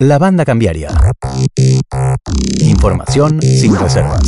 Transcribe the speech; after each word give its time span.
La 0.00 0.18
banda 0.18 0.44
cambiaria. 0.44 0.88
Información 2.58 3.40
sin 3.40 3.76
reservas. 3.76 4.22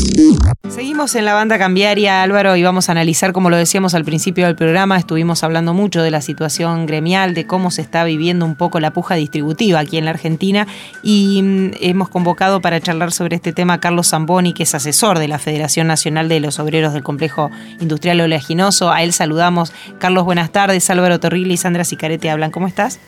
Seguimos 0.68 1.16
en 1.16 1.24
la 1.24 1.34
banda 1.34 1.58
cambiaria, 1.58 2.22
Álvaro, 2.22 2.54
y 2.54 2.62
vamos 2.62 2.88
a 2.88 2.92
analizar, 2.92 3.32
como 3.32 3.50
lo 3.50 3.56
decíamos 3.56 3.94
al 3.94 4.04
principio 4.04 4.46
del 4.46 4.54
programa, 4.54 4.96
estuvimos 4.96 5.42
hablando 5.42 5.74
mucho 5.74 6.02
de 6.02 6.12
la 6.12 6.20
situación 6.20 6.86
gremial, 6.86 7.34
de 7.34 7.48
cómo 7.48 7.72
se 7.72 7.82
está 7.82 8.04
viviendo 8.04 8.44
un 8.44 8.54
poco 8.54 8.78
la 8.78 8.92
puja 8.92 9.16
distributiva 9.16 9.80
aquí 9.80 9.98
en 9.98 10.04
la 10.04 10.12
Argentina, 10.12 10.68
y 11.02 11.42
mm, 11.42 11.70
hemos 11.80 12.10
convocado 12.10 12.60
para 12.60 12.80
charlar 12.80 13.10
sobre 13.10 13.34
este 13.34 13.52
tema 13.52 13.74
a 13.74 13.80
Carlos 13.80 14.10
Zamboni, 14.10 14.52
que 14.52 14.62
es 14.62 14.74
asesor 14.76 15.18
de 15.18 15.26
la 15.26 15.40
Federación 15.40 15.88
Nacional 15.88 16.28
de 16.28 16.38
los 16.38 16.60
Obreros 16.60 16.92
del 16.92 17.02
Complejo 17.02 17.50
Industrial 17.80 18.20
Oleaginoso. 18.20 18.92
A 18.92 19.02
él 19.02 19.12
saludamos. 19.12 19.72
Carlos, 19.98 20.24
buenas 20.24 20.52
tardes. 20.52 20.88
Álvaro 20.90 21.18
Torrilli 21.18 21.54
y 21.54 21.56
Sandra 21.56 21.82
Sicarete 21.82 22.30
hablan. 22.30 22.52
¿Cómo 22.52 22.68
estás? 22.68 23.00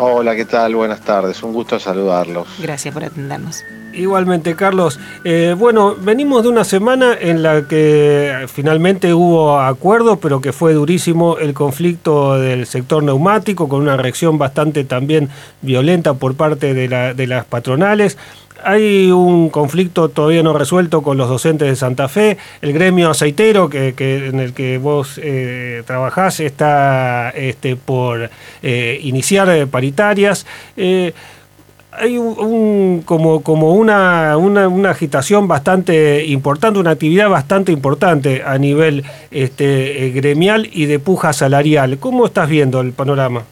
Hola, 0.00 0.36
¿qué 0.36 0.44
tal? 0.44 0.76
Buenas 0.76 1.00
tardes, 1.00 1.42
un 1.42 1.52
gusto 1.52 1.80
saludarlos. 1.80 2.46
Gracias 2.60 2.94
por 2.94 3.02
atendernos. 3.02 3.64
Igualmente, 3.92 4.54
Carlos. 4.54 5.00
Eh, 5.24 5.56
bueno, 5.58 5.96
venimos 5.96 6.44
de 6.44 6.50
una 6.50 6.62
semana 6.62 7.16
en 7.18 7.42
la 7.42 7.66
que 7.66 8.46
finalmente 8.46 9.12
hubo 9.12 9.58
acuerdo, 9.58 10.20
pero 10.20 10.40
que 10.40 10.52
fue 10.52 10.72
durísimo 10.72 11.38
el 11.38 11.52
conflicto 11.52 12.38
del 12.38 12.66
sector 12.66 13.02
neumático, 13.02 13.68
con 13.68 13.80
una 13.80 13.96
reacción 13.96 14.38
bastante 14.38 14.84
también 14.84 15.30
violenta 15.62 16.14
por 16.14 16.36
parte 16.36 16.74
de, 16.74 16.88
la, 16.88 17.12
de 17.12 17.26
las 17.26 17.44
patronales. 17.46 18.16
Hay 18.62 19.10
un 19.10 19.50
conflicto 19.50 20.08
todavía 20.08 20.42
no 20.42 20.52
resuelto 20.52 21.02
con 21.02 21.16
los 21.16 21.28
docentes 21.28 21.68
de 21.68 21.76
Santa 21.76 22.08
Fe. 22.08 22.38
El 22.60 22.72
gremio 22.72 23.10
aceitero 23.10 23.68
que, 23.68 23.94
en 23.98 24.40
el 24.40 24.52
que 24.52 24.78
vos 24.78 25.20
eh, 25.22 25.82
trabajás 25.86 26.40
está 26.40 27.30
este, 27.30 27.76
por 27.76 28.30
eh, 28.62 28.98
iniciar 29.02 29.48
eh, 29.50 29.66
paritarias. 29.66 30.44
hay 30.76 32.18
un, 32.18 33.02
como, 33.04 33.42
como 33.42 33.74
una, 33.74 34.36
una, 34.36 34.90
agitación 34.90 35.46
bastante 35.46 36.24
importante, 36.26 36.80
una 36.80 36.90
actividad 36.90 37.28
bastante 37.28 37.70
importante 37.72 38.42
a 38.44 38.58
nivel 38.58 39.04
este, 39.30 40.10
gremial 40.10 40.68
y 40.72 40.86
de 40.86 40.98
puja 40.98 41.32
salarial. 41.32 41.98
¿Cómo 41.98 42.26
estás 42.26 42.48
viendo 42.48 42.80
el 42.80 42.92
panorama? 42.92 43.44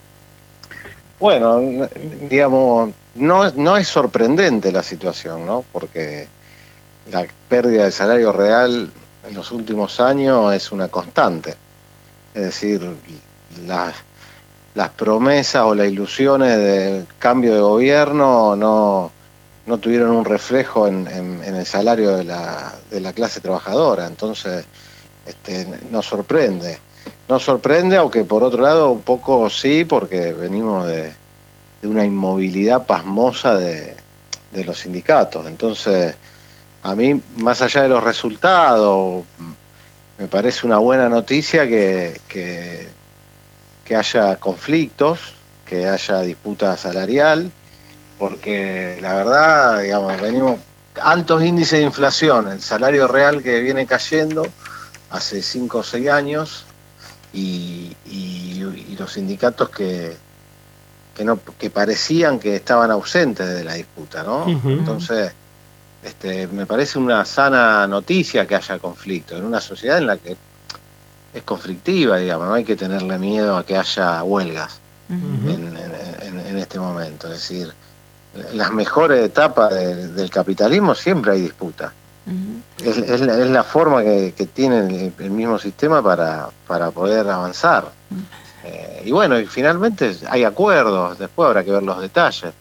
Bueno, 1.18 1.60
digamos, 2.28 2.90
no, 3.16 3.50
no 3.52 3.76
es 3.76 3.88
sorprendente 3.88 4.72
la 4.72 4.82
situación, 4.82 5.46
¿no? 5.46 5.64
Porque 5.72 6.28
la 7.10 7.26
pérdida 7.48 7.84
de 7.84 7.92
salario 7.92 8.32
real 8.32 8.90
en 9.28 9.34
los 9.34 9.50
últimos 9.52 10.00
años 10.00 10.54
es 10.54 10.72
una 10.72 10.88
constante. 10.88 11.54
Es 12.34 12.42
decir, 12.42 12.82
las, 13.66 13.94
las 14.74 14.90
promesas 14.90 15.62
o 15.62 15.74
las 15.74 15.88
ilusiones 15.88 16.56
de 16.58 17.04
cambio 17.18 17.54
de 17.54 17.60
gobierno 17.60 18.56
no, 18.56 19.10
no 19.66 19.78
tuvieron 19.78 20.10
un 20.10 20.24
reflejo 20.24 20.86
en, 20.86 21.06
el 21.06 21.66
salario 21.66 22.16
de 22.16 22.24
la, 22.24 22.74
de 22.90 23.00
la 23.00 23.12
clase 23.12 23.40
trabajadora. 23.40 24.06
Entonces, 24.06 24.64
este, 25.26 25.66
nos 25.90 26.06
sorprende. 26.06 26.78
Nos 27.28 27.42
sorprende, 27.42 27.96
aunque 27.96 28.24
por 28.24 28.44
otro 28.44 28.62
lado 28.62 28.90
un 28.90 29.02
poco 29.02 29.50
sí, 29.50 29.84
porque 29.84 30.32
venimos 30.32 30.86
de, 30.86 31.12
una 31.88 32.04
inmovilidad 32.04 32.86
pasmosa 32.86 33.56
de, 33.56 33.96
los 34.64 34.78
sindicatos. 34.78 35.46
Entonces, 35.46 36.14
a 36.82 36.94
mí, 36.94 37.20
más 37.36 37.60
allá 37.60 37.82
de 37.82 37.88
los 37.88 38.02
resultados, 38.02 39.24
me 40.18 40.28
parece 40.28 40.66
una 40.66 40.78
buena 40.78 41.10
noticia 41.10 41.68
que, 41.68 42.18
que, 42.26 43.94
haya 43.94 44.36
conflictos, 44.36 45.34
que 45.66 45.86
haya 45.86 46.22
disputa 46.22 46.76
salarial, 46.78 47.52
porque 48.18 48.98
la 49.02 49.14
verdad, 49.14 49.82
digamos, 49.82 50.20
venimos 50.20 50.58
altos 51.02 51.42
índices 51.42 51.80
de 51.80 51.84
inflación, 51.84 52.48
el 52.48 52.62
salario 52.62 53.06
real 53.06 53.42
que 53.42 53.60
viene 53.60 53.84
cayendo 53.86 54.46
hace 55.10 55.42
5 55.42 55.78
o 55.78 55.82
6 55.82 56.08
años 56.08 56.64
y 57.34 57.94
los 58.98 59.12
sindicatos 59.12 59.68
que, 59.68 60.16
que 61.16 61.24
no 61.24 61.40
que 61.58 61.70
parecían 61.70 62.38
que 62.38 62.56
estaban 62.56 62.90
ausentes 62.90 63.48
de 63.48 63.64
la 63.64 63.74
disputa, 63.74 64.22
¿no? 64.22 64.46
Entonces, 64.46 65.32
este, 66.02 66.46
me 66.48 66.66
parece 66.66 66.98
una 66.98 67.24
sana 67.24 67.86
noticia 67.86 68.46
que 68.46 68.54
haya 68.54 68.78
conflicto 68.78 69.36
en 69.36 69.44
una 69.44 69.60
sociedad 69.60 69.96
en 69.96 70.06
la 70.06 70.18
que 70.18 70.36
es 71.32 71.42
conflictiva, 71.42 72.18
digamos, 72.18 72.48
no 72.48 72.54
hay 72.54 72.64
que 72.64 72.76
tenerle 72.76 73.18
miedo 73.18 73.56
a 73.56 73.64
que 73.64 73.76
haya 73.76 74.22
huelgas 74.22 74.78
en, 75.08 76.56
este 76.58 76.78
momento. 76.78 77.28
Es 77.28 77.40
decir, 77.40 77.72
las 78.54 78.72
mejores 78.72 79.24
etapas 79.24 79.74
del 79.74 80.30
capitalismo 80.30 80.94
siempre 80.94 81.32
hay 81.32 81.40
disputa. 81.40 81.92
es, 82.82 83.20
la, 83.20 83.64
forma 83.64 84.02
que, 84.02 84.48
tiene 84.52 85.12
el, 85.18 85.30
mismo 85.30 85.58
sistema 85.58 86.02
para, 86.02 86.48
para 86.66 86.90
poder 86.90 87.28
avanzar. 87.28 87.90
Eh, 88.66 89.02
y 89.04 89.12
bueno, 89.12 89.38
y 89.38 89.46
finalmente 89.46 90.16
hay 90.28 90.44
acuerdos, 90.44 91.18
después 91.18 91.46
habrá 91.46 91.62
que 91.64 91.70
ver 91.70 91.82
los 91.82 92.00
detalles, 92.00 92.52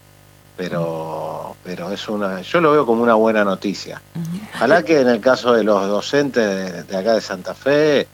pero, 0.55 1.55
pero 1.63 1.91
es 1.91 2.07
una, 2.07 2.41
yo 2.41 2.61
lo 2.61 2.71
veo 2.71 2.85
como 2.85 3.01
una 3.01 3.15
buena 3.15 3.43
noticia. 3.43 4.01
Ojalá 4.55 4.83
que 4.83 5.01
en 5.01 5.09
el 5.09 5.19
caso 5.19 5.53
de 5.53 5.63
los 5.63 5.87
docentes 5.87 6.87
de, 6.87 6.97
acá 6.97 7.13
de 7.13 7.21
Santa 7.21 7.55
Fe 7.55 8.07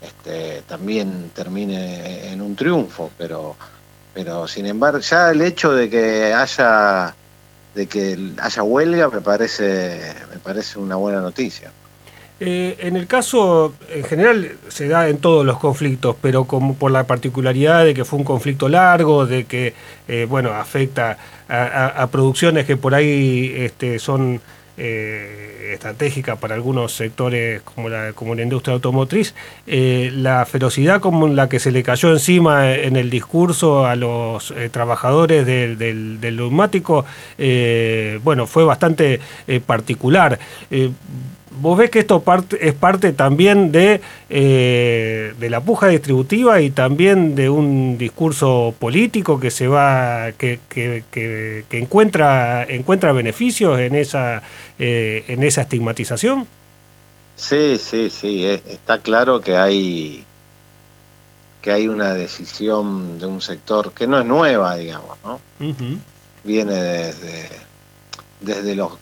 este, 0.00 0.62
también 0.66 1.30
termine 1.34 2.32
en 2.32 2.40
un 2.40 2.54
triunfo, 2.54 3.10
pero, 3.18 3.56
pero 4.14 4.46
sin 4.46 4.66
embargo 4.66 5.00
ya 5.00 5.30
el 5.30 5.42
hecho 5.42 5.72
de 5.72 5.90
que 5.90 6.32
haya 6.32 7.14
de 7.74 7.86
que 7.86 8.34
haya 8.38 8.62
huelga 8.62 9.08
me 9.08 9.22
parece 9.22 10.14
me 10.30 10.38
parece 10.38 10.78
una 10.78 10.96
buena 10.96 11.20
noticia. 11.20 11.72
Eh, 12.40 12.76
en 12.80 12.96
el 12.96 13.06
caso, 13.06 13.72
en 13.88 14.02
general, 14.02 14.52
se 14.68 14.88
da 14.88 15.08
en 15.08 15.18
todos 15.18 15.46
los 15.46 15.58
conflictos, 15.58 16.16
pero 16.20 16.44
como 16.44 16.74
por 16.74 16.90
la 16.90 17.04
particularidad 17.04 17.84
de 17.84 17.94
que 17.94 18.04
fue 18.04 18.18
un 18.18 18.24
conflicto 18.24 18.68
largo, 18.68 19.26
de 19.26 19.44
que, 19.44 19.74
eh, 20.08 20.26
bueno, 20.28 20.50
afecta 20.50 21.18
a, 21.48 22.08
producciones 22.10 22.66
que 22.66 22.76
por 22.76 22.94
ahí 22.94 23.52
este, 23.54 23.98
son 23.98 24.40
eh, 24.76 25.70
estratégicas 25.74 26.38
para 26.38 26.54
algunos 26.54 26.92
sectores 26.92 27.60
como 27.62 27.88
la, 27.88 28.12
como 28.14 28.34
la 28.34 28.42
industria 28.42 28.74
automotriz, 28.74 29.34
la 29.66 30.44
ferocidad 30.46 31.00
como 31.00 31.28
la 31.28 31.48
que 31.48 31.60
se 31.60 31.70
le 31.70 31.82
cayó 31.82 32.10
encima 32.10 32.72
en 32.72 32.96
el 32.96 33.10
discurso 33.10 33.86
a 33.86 33.94
los 33.96 34.52
trabajadores 34.70 35.46
del, 35.46 35.76
del, 35.78 36.20
del 36.20 36.36
neumático, 36.36 37.04
bueno, 38.24 38.46
fue 38.46 38.64
bastante 38.64 39.20
particular 39.66 40.38
¿Vos 41.60 41.78
ves 41.78 41.90
que 41.90 42.00
esto 42.00 42.22
es 42.60 42.74
parte 42.74 43.12
también 43.12 43.72
de, 43.72 44.00
eh, 44.30 45.34
de 45.38 45.50
la 45.50 45.60
puja 45.60 45.88
distributiva 45.88 46.60
y 46.60 46.70
también 46.70 47.34
de 47.34 47.50
un 47.50 47.98
discurso 47.98 48.74
político 48.78 49.38
que 49.38 49.50
se 49.50 49.68
va, 49.68 50.32
que, 50.32 50.60
que, 50.68 51.64
encuentra, 51.70 52.64
encuentra 52.64 53.12
beneficios 53.12 53.78
en 53.78 53.94
esa, 53.94 54.42
eh, 54.78 55.24
en 55.28 55.42
esa 55.42 55.62
estigmatización? 55.62 56.46
Sí, 57.36 57.76
sí, 57.78 58.08
sí, 58.08 58.44
está 58.44 58.98
claro 58.98 59.40
que 59.40 59.56
hay 59.56 60.24
que 61.62 61.70
hay 61.70 61.86
una 61.86 62.12
decisión 62.12 63.20
de 63.20 63.26
un 63.26 63.40
sector 63.40 63.92
que 63.92 64.06
no 64.08 64.18
es 64.18 64.26
nueva, 64.26 64.76
digamos, 64.76 65.16
¿no? 65.24 65.40
Viene 66.42 66.74
desde, 66.74 67.48
desde 68.40 68.74
los 68.74 68.92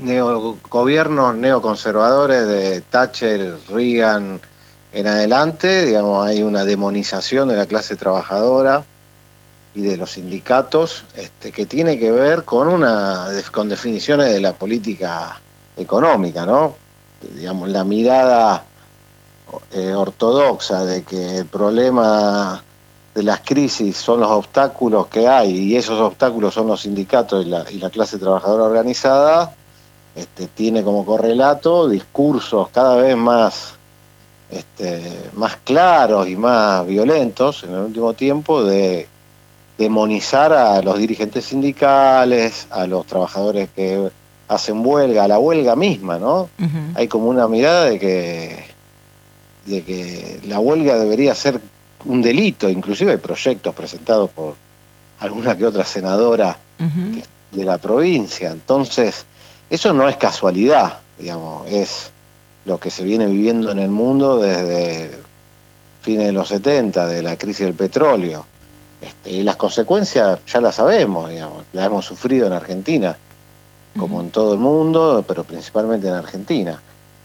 neo, 0.00 0.58
gobiernos 0.68 1.34
neoconservadores 1.36 2.46
de 2.46 2.80
Thatcher, 2.82 3.58
Reagan 3.68 4.40
en 4.92 5.06
adelante, 5.06 5.84
digamos, 5.84 6.26
hay 6.26 6.42
una 6.42 6.64
demonización 6.64 7.48
de 7.48 7.56
la 7.56 7.66
clase 7.66 7.96
trabajadora 7.96 8.84
y 9.74 9.82
de 9.82 9.98
los 9.98 10.12
sindicatos 10.12 11.04
este, 11.14 11.52
que 11.52 11.66
tiene 11.66 11.98
que 11.98 12.10
ver 12.10 12.44
con 12.44 12.68
una 12.68 13.28
con 13.52 13.68
definiciones 13.68 14.32
de 14.32 14.40
la 14.40 14.54
política 14.54 15.38
económica, 15.76 16.46
¿no? 16.46 16.76
Digamos, 17.34 17.68
la 17.68 17.84
mirada 17.84 18.64
eh, 19.72 19.92
ortodoxa 19.92 20.84
de 20.84 21.02
que 21.02 21.38
el 21.38 21.46
problema 21.46 22.62
de 23.14 23.22
las 23.22 23.40
crisis 23.40 23.96
son 23.96 24.20
los 24.20 24.30
obstáculos 24.30 25.08
que 25.08 25.28
hay 25.28 25.50
y 25.50 25.76
esos 25.76 26.00
obstáculos 26.00 26.54
son 26.54 26.68
los 26.68 26.82
sindicatos 26.82 27.44
y 27.44 27.48
la, 27.48 27.70
y 27.70 27.78
la 27.78 27.90
clase 27.90 28.18
trabajadora 28.18 28.64
organizada, 28.64 29.54
este, 30.16 30.46
tiene 30.46 30.82
como 30.82 31.04
correlato 31.04 31.88
discursos 31.88 32.70
cada 32.70 32.96
vez 32.96 33.16
más, 33.16 33.74
este, 34.50 35.30
más 35.34 35.56
claros 35.56 36.26
y 36.26 36.36
más 36.36 36.86
violentos 36.86 37.62
en 37.64 37.74
el 37.74 37.80
último 37.80 38.14
tiempo 38.14 38.64
de 38.64 39.08
demonizar 39.76 40.54
a 40.54 40.80
los 40.80 40.98
dirigentes 40.98 41.44
sindicales, 41.44 42.66
a 42.70 42.86
los 42.86 43.04
trabajadores 43.06 43.68
que 43.76 44.10
hacen 44.48 44.80
huelga, 44.84 45.24
a 45.24 45.28
la 45.28 45.38
huelga 45.38 45.76
misma, 45.76 46.18
¿no? 46.18 46.48
Hay 46.94 47.08
como 47.08 47.28
una 47.28 47.46
mirada 47.46 47.84
de 47.84 47.98
que, 47.98 48.64
de 49.66 49.82
que 49.82 50.40
la 50.48 50.60
huelga 50.60 50.98
debería 50.98 51.34
ser 51.34 51.60
un 52.06 52.22
delito, 52.22 52.70
inclusive 52.70 53.12
hay 53.12 53.18
proyectos 53.18 53.74
presentados 53.74 54.30
por 54.30 54.54
alguna 55.18 55.56
que 55.58 55.66
otra 55.66 55.84
senadora 55.84 56.56
de 57.50 57.64
la 57.64 57.76
provincia. 57.76 58.50
Entonces, 58.50 59.26
eso 59.70 59.92
no 59.92 60.08
es 60.08 60.16
casualidad, 60.16 61.00
digamos, 61.18 61.66
es 61.68 62.10
lo 62.64 62.78
que 62.78 62.90
se 62.90 63.04
viene 63.04 63.26
viviendo 63.26 63.70
en 63.70 63.78
el 63.78 63.90
mundo 63.90 64.38
desde 64.38 65.10
fines 66.02 66.26
de 66.26 66.32
los 66.32 66.48
70, 66.48 67.06
de 67.06 67.22
la 67.22 67.36
crisis 67.36 67.66
del 67.66 67.74
petróleo. 67.74 68.46
Este, 69.00 69.30
y 69.30 69.42
las 69.42 69.56
consecuencias 69.56 70.40
ya 70.46 70.60
las 70.60 70.76
sabemos, 70.76 71.30
digamos, 71.30 71.64
las 71.72 71.86
hemos 71.86 72.04
sufrido 72.04 72.46
en 72.46 72.52
Argentina, 72.52 73.16
como 73.98 74.20
en 74.20 74.30
todo 74.30 74.54
el 74.54 74.58
mundo, 74.58 75.24
pero 75.26 75.44
principalmente 75.44 76.08
en 76.08 76.14
Argentina. 76.14 76.80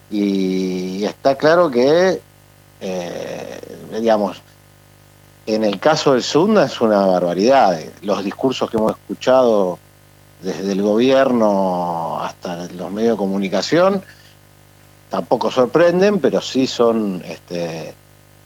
Y 0.09 1.03
está 1.05 1.35
claro 1.35 1.69
que, 1.69 2.21
eh, 2.81 3.61
digamos, 3.99 4.41
en 5.45 5.63
el 5.63 5.79
caso 5.79 6.13
del 6.13 6.23
Sunda 6.23 6.65
es 6.65 6.81
una 6.81 7.05
barbaridad. 7.05 7.79
Los 8.01 8.23
discursos 8.23 8.69
que 8.69 8.77
hemos 8.77 8.91
escuchado 8.91 9.79
desde 10.41 10.71
el 10.71 10.81
gobierno 10.81 12.19
hasta 12.21 12.67
los 12.67 12.91
medios 12.91 13.13
de 13.13 13.17
comunicación 13.17 14.03
tampoco 15.09 15.51
sorprenden, 15.51 16.19
pero 16.19 16.41
sí 16.41 16.65
son 16.65 17.21
este, 17.25 17.93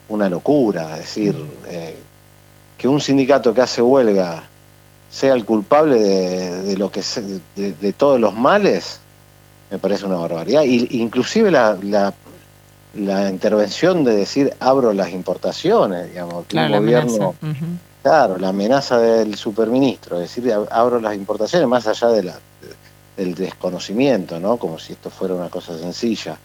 una 0.08 0.28
locura. 0.28 0.94
Es 0.94 0.98
decir, 0.98 1.36
eh, 1.68 1.96
que 2.76 2.88
un 2.88 3.00
sindicato 3.00 3.54
que 3.54 3.62
hace 3.62 3.80
huelga 3.80 4.42
sea 5.08 5.34
el 5.34 5.44
culpable 5.44 5.98
de, 5.98 6.76
lo 6.76 6.90
que 6.90 7.02
de, 7.54 7.92
todos 7.92 8.20
los 8.20 8.34
males, 8.34 9.00
me 9.70 9.78
parece 9.78 10.04
una 10.04 10.16
barbaridad. 10.16 10.64
Y, 10.64 11.00
inclusive 11.00 11.50
la, 11.50 11.78
la, 11.80 13.30
intervención 13.30 14.04
de 14.04 14.16
decir 14.16 14.54
abro 14.58 14.92
las 14.92 15.10
importaciones, 15.10 16.10
digamos, 16.10 16.46
que 16.46 16.58
el 16.58 16.72
gobierno, 16.72 17.34
claro, 18.06 18.38
la 18.38 18.50
amenaza 18.50 18.98
del 18.98 19.34
superministro, 19.34 20.20
decir 20.20 20.52
abro 20.70 21.00
las 21.00 21.16
importaciones 21.16 21.66
más 21.66 21.88
allá 21.88 22.06
de 22.10 22.22
la 22.22 22.38
del 23.16 23.34
desconocimiento, 23.34 24.38
¿no? 24.38 24.58
Como 24.58 24.78
si 24.78 24.92
esto 24.92 25.10
fuera 25.10 25.34
una 25.34 25.48
cosa 25.48 25.76
sencilla. 25.76 26.38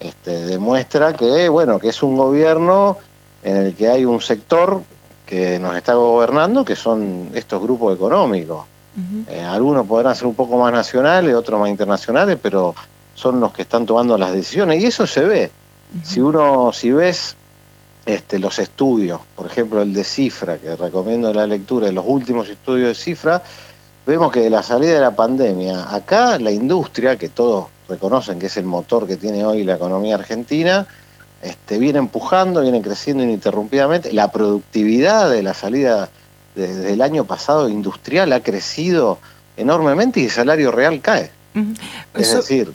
este, 0.00 0.46
demuestra 0.46 1.12
que, 1.12 1.50
bueno, 1.50 1.78
que 1.78 1.88
es 1.88 2.02
un 2.02 2.16
gobierno 2.16 2.96
en 3.42 3.56
el 3.56 3.74
que 3.74 3.88
hay 3.88 4.06
un 4.06 4.22
sector 4.22 4.80
que 5.26 5.58
nos 5.58 5.76
está 5.76 5.92
gobernando, 5.92 6.64
que 6.64 6.74
son 6.74 7.32
estos 7.34 7.60
grupos 7.60 7.94
económicos. 7.94 8.64
Eh, 9.28 9.42
algunos 9.42 9.86
podrán 9.86 10.16
ser 10.16 10.26
un 10.26 10.34
poco 10.34 10.56
más 10.56 10.72
nacionales, 10.72 11.34
otros 11.34 11.60
más 11.60 11.68
internacionales, 11.68 12.38
pero 12.40 12.74
son 13.14 13.40
los 13.40 13.52
que 13.52 13.62
están 13.62 13.84
tomando 13.84 14.16
las 14.16 14.32
decisiones 14.32 14.82
y 14.82 14.86
eso 14.86 15.06
se 15.06 15.20
ve. 15.20 15.50
Si 16.02 16.20
uno, 16.20 16.72
si 16.72 16.92
ves 16.92 17.36
este, 18.08 18.38
los 18.38 18.58
estudios, 18.58 19.20
por 19.36 19.44
ejemplo 19.46 19.82
el 19.82 19.92
de 19.92 20.02
Cifra, 20.02 20.56
que 20.56 20.74
recomiendo 20.74 21.30
la 21.34 21.46
lectura 21.46 21.88
de 21.88 21.92
los 21.92 22.06
últimos 22.08 22.48
estudios 22.48 22.88
de 22.88 22.94
Cifra, 22.94 23.42
vemos 24.06 24.32
que 24.32 24.40
de 24.40 24.48
la 24.48 24.62
salida 24.62 24.94
de 24.94 25.00
la 25.00 25.14
pandemia, 25.14 25.94
acá 25.94 26.38
la 26.38 26.50
industria, 26.50 27.18
que 27.18 27.28
todos 27.28 27.66
reconocen 27.86 28.38
que 28.38 28.46
es 28.46 28.56
el 28.56 28.64
motor 28.64 29.06
que 29.06 29.18
tiene 29.18 29.44
hoy 29.44 29.62
la 29.62 29.74
economía 29.74 30.14
argentina, 30.14 30.86
este, 31.42 31.78
viene 31.78 31.98
empujando, 31.98 32.62
viene 32.62 32.80
creciendo 32.80 33.22
ininterrumpidamente. 33.24 34.10
La 34.14 34.32
productividad 34.32 35.30
de 35.30 35.42
la 35.42 35.52
salida 35.52 36.08
desde 36.54 36.94
el 36.94 37.02
año 37.02 37.24
pasado 37.24 37.68
industrial 37.68 38.32
ha 38.32 38.40
crecido 38.40 39.18
enormemente 39.58 40.20
y 40.20 40.24
el 40.24 40.30
salario 40.30 40.70
real 40.70 41.02
cae. 41.02 41.30
Es 42.14 42.34
decir, 42.34 42.72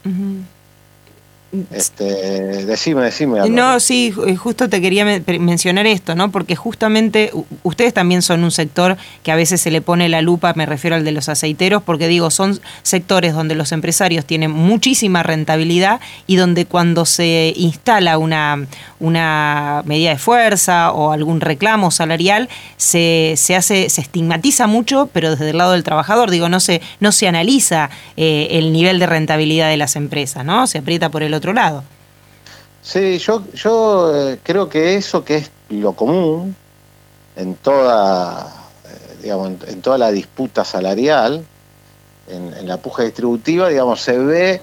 este, 1.72 2.66
decime, 2.66 3.04
decime. 3.04 3.48
No, 3.50 3.80
sí, 3.80 4.14
eh, 4.26 4.36
justo 4.36 4.70
te 4.70 4.82
quería 4.82 5.06
mencionar 5.40 5.86
esto, 5.86 6.16
¿no? 6.16 6.32
Porque 6.32 6.56
justamente 6.56 7.32
ustedes 7.62 7.94
también 7.94 8.24
son 8.24 8.44
un 8.44 8.50
sector 8.50 8.98
que 9.22 9.32
a 9.32 9.36
veces 9.36 9.62
se 9.62 9.70
le 9.70 9.82
pone 9.82 10.10
la 10.10 10.22
lupa, 10.22 10.54
me 10.56 10.66
refiero 10.66 10.96
al 10.96 11.04
de 11.04 11.12
los 11.12 11.30
aceiteros, 11.30 11.84
porque 11.84 12.08
digo, 12.08 12.32
son 12.32 12.60
sectores 12.82 13.36
donde 13.36 13.54
los 13.54 13.72
empresarios 13.72 14.26
tienen 14.26 14.50
muchísima 14.50 15.22
rentabilidad 15.22 16.00
y 16.26 16.38
donde 16.38 16.66
cuando 16.66 17.06
se 17.06 17.54
instala 17.56 18.18
una, 18.18 18.66
una 19.00 19.84
medida 19.86 20.10
de 20.10 20.18
fuerza 20.18 20.92
o 20.92 21.12
algún 21.12 21.40
reclamo 21.40 21.92
salarial, 21.92 22.50
se, 22.78 23.36
se 23.38 23.56
hace, 23.56 23.90
se 23.90 24.02
estigmatiza 24.02 24.66
mucho, 24.66 25.08
pero 25.14 25.32
desde 25.32 25.52
el 25.52 25.58
lado 25.58 25.74
del 25.74 25.84
trabajador, 25.84 26.32
digo, 26.32 26.50
no 26.50 26.60
se, 26.60 26.82
no 27.00 27.12
se 27.12 27.28
analiza 27.28 27.92
eh, 28.18 28.48
el 28.52 28.74
nivel 28.74 28.98
de 28.98 29.06
rentabilidad 29.06 29.70
de 29.70 29.78
las 29.78 29.96
empresas, 29.96 30.44
¿no? 30.44 30.66
Se 30.66 30.80
aprieta 30.80 31.10
por 31.10 31.22
el 31.22 31.34
otro 31.34 31.43
lado. 31.51 31.84
Sí, 32.81 33.18
yo, 33.18 33.44
yo 33.54 34.13
eh, 34.16 34.40
creo 34.44 34.69
que 34.69 34.95
eso 34.95 35.24
que 35.24 35.38
es 35.38 35.51
lo 35.69 35.94
común 35.94 36.56
en 37.36 37.56
toda, 37.56 38.54
eh, 38.86 39.18
digamos, 39.24 39.54
en, 39.68 39.81
toda 39.81 39.98
la 39.98 40.12
disputa 40.12 40.63
salarial, 40.66 41.45
en, 42.28 42.68
la 42.68 42.78
puja 42.78 43.04
distributiva, 43.04 43.69
digamos, 43.69 44.01
se 44.01 44.18
ve 44.18 44.62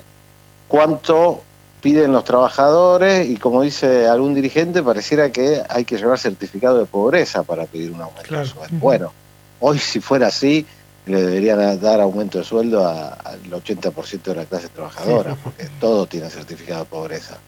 cuánto 0.69 1.43
piden 1.81 2.13
los 2.13 2.25
trabajadores 2.25 3.29
y 3.29 3.37
como 3.37 3.63
dice 3.63 4.07
algún 4.07 4.35
dirigente, 4.35 4.83
pareciera 4.83 5.33
que 5.33 5.63
hay 5.69 5.85
que 5.85 5.97
llevar 5.97 6.19
certificado 6.19 6.79
de 6.79 6.85
pobreza 6.85 7.43
para 7.43 7.65
pedir 7.65 7.91
un 7.91 8.03
aumento 8.03 8.39
de 8.39 8.45
sueldo. 8.45 8.77
Bueno, 8.79 9.13
hoy 9.61 9.79
si 9.79 10.01
fuera 10.01 10.29
así, 10.29 10.67
le 11.07 11.23
deberían 11.23 11.81
dar 11.81 12.01
aumento 12.01 12.39
de 12.39 12.45
sueldo 12.45 12.87
al 12.87 13.41
80% 13.51 14.23
de 14.23 14.35
la 14.35 14.45
clase 14.45 14.69
trabajadora, 14.69 15.37
porque 15.43 15.69
todo 15.81 16.07
tiene 16.07 16.31
certificado 16.31 16.81
de 16.81 16.91
pobreza. 16.91 17.39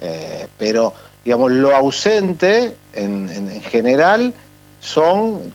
Eh, 0.00 0.46
pero, 0.58 0.92
digamos, 1.24 1.50
lo 1.52 1.74
ausente 1.74 2.76
en, 2.92 3.60
general 3.62 4.32
son 4.80 5.54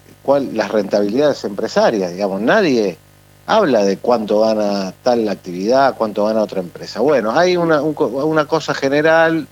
las 0.54 0.72
rentabilidades 0.72 1.44
empresarias. 1.44 2.12
Digamos, 2.12 2.42
nadie 2.42 2.98
habla 3.46 3.84
de 3.84 3.98
cuánto 3.98 4.42
gana 4.42 4.94
tal 5.04 5.28
actividad, 5.30 5.96
cuánto 5.96 6.26
gana 6.26 6.42
otra 6.42 6.62
empresa. 6.62 7.00
Bueno, 7.00 7.32
hay 7.32 7.58
una, 7.58 7.82
una 7.82 8.46
cosa 8.46 8.74
general, 8.74 9.48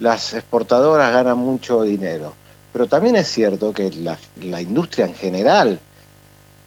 las 0.00 0.34
exportadoras 0.34 1.12
ganan 1.12 1.38
mucho 1.38 1.82
dinero, 1.82 2.34
pero 2.72 2.86
también 2.86 3.16
es 3.16 3.28
cierto 3.28 3.72
que 3.72 3.90
la, 3.90 4.18
la 4.42 4.60
industria 4.60 5.06
en 5.06 5.14
general 5.14 5.80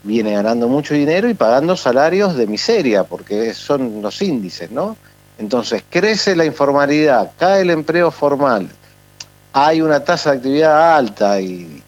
viene 0.03 0.33
ganando 0.33 0.68
mucho 0.68 0.94
dinero 0.94 1.30
y 1.30 1.33
pagando 1.33 1.75
salarios 1.77 2.36
de 2.36 2.48
miseria, 2.48 3.03
porque 3.03 3.53
son 3.53 4.01
los 4.01 4.21
índices, 4.21 4.71
¿no? 4.71 4.98
Entonces 5.38 5.83
crece 5.89 6.36
la 6.36 6.45
informalidad, 6.45 7.31
cae 7.38 7.62
el 7.62 7.69
empleo 7.69 8.12
formal, 8.12 8.69
hay 9.53 9.81
una 9.81 10.03
tasa 10.03 10.31
de 10.31 10.38
actividad 10.38 10.95
alta 10.95 11.39
y, 11.42 11.83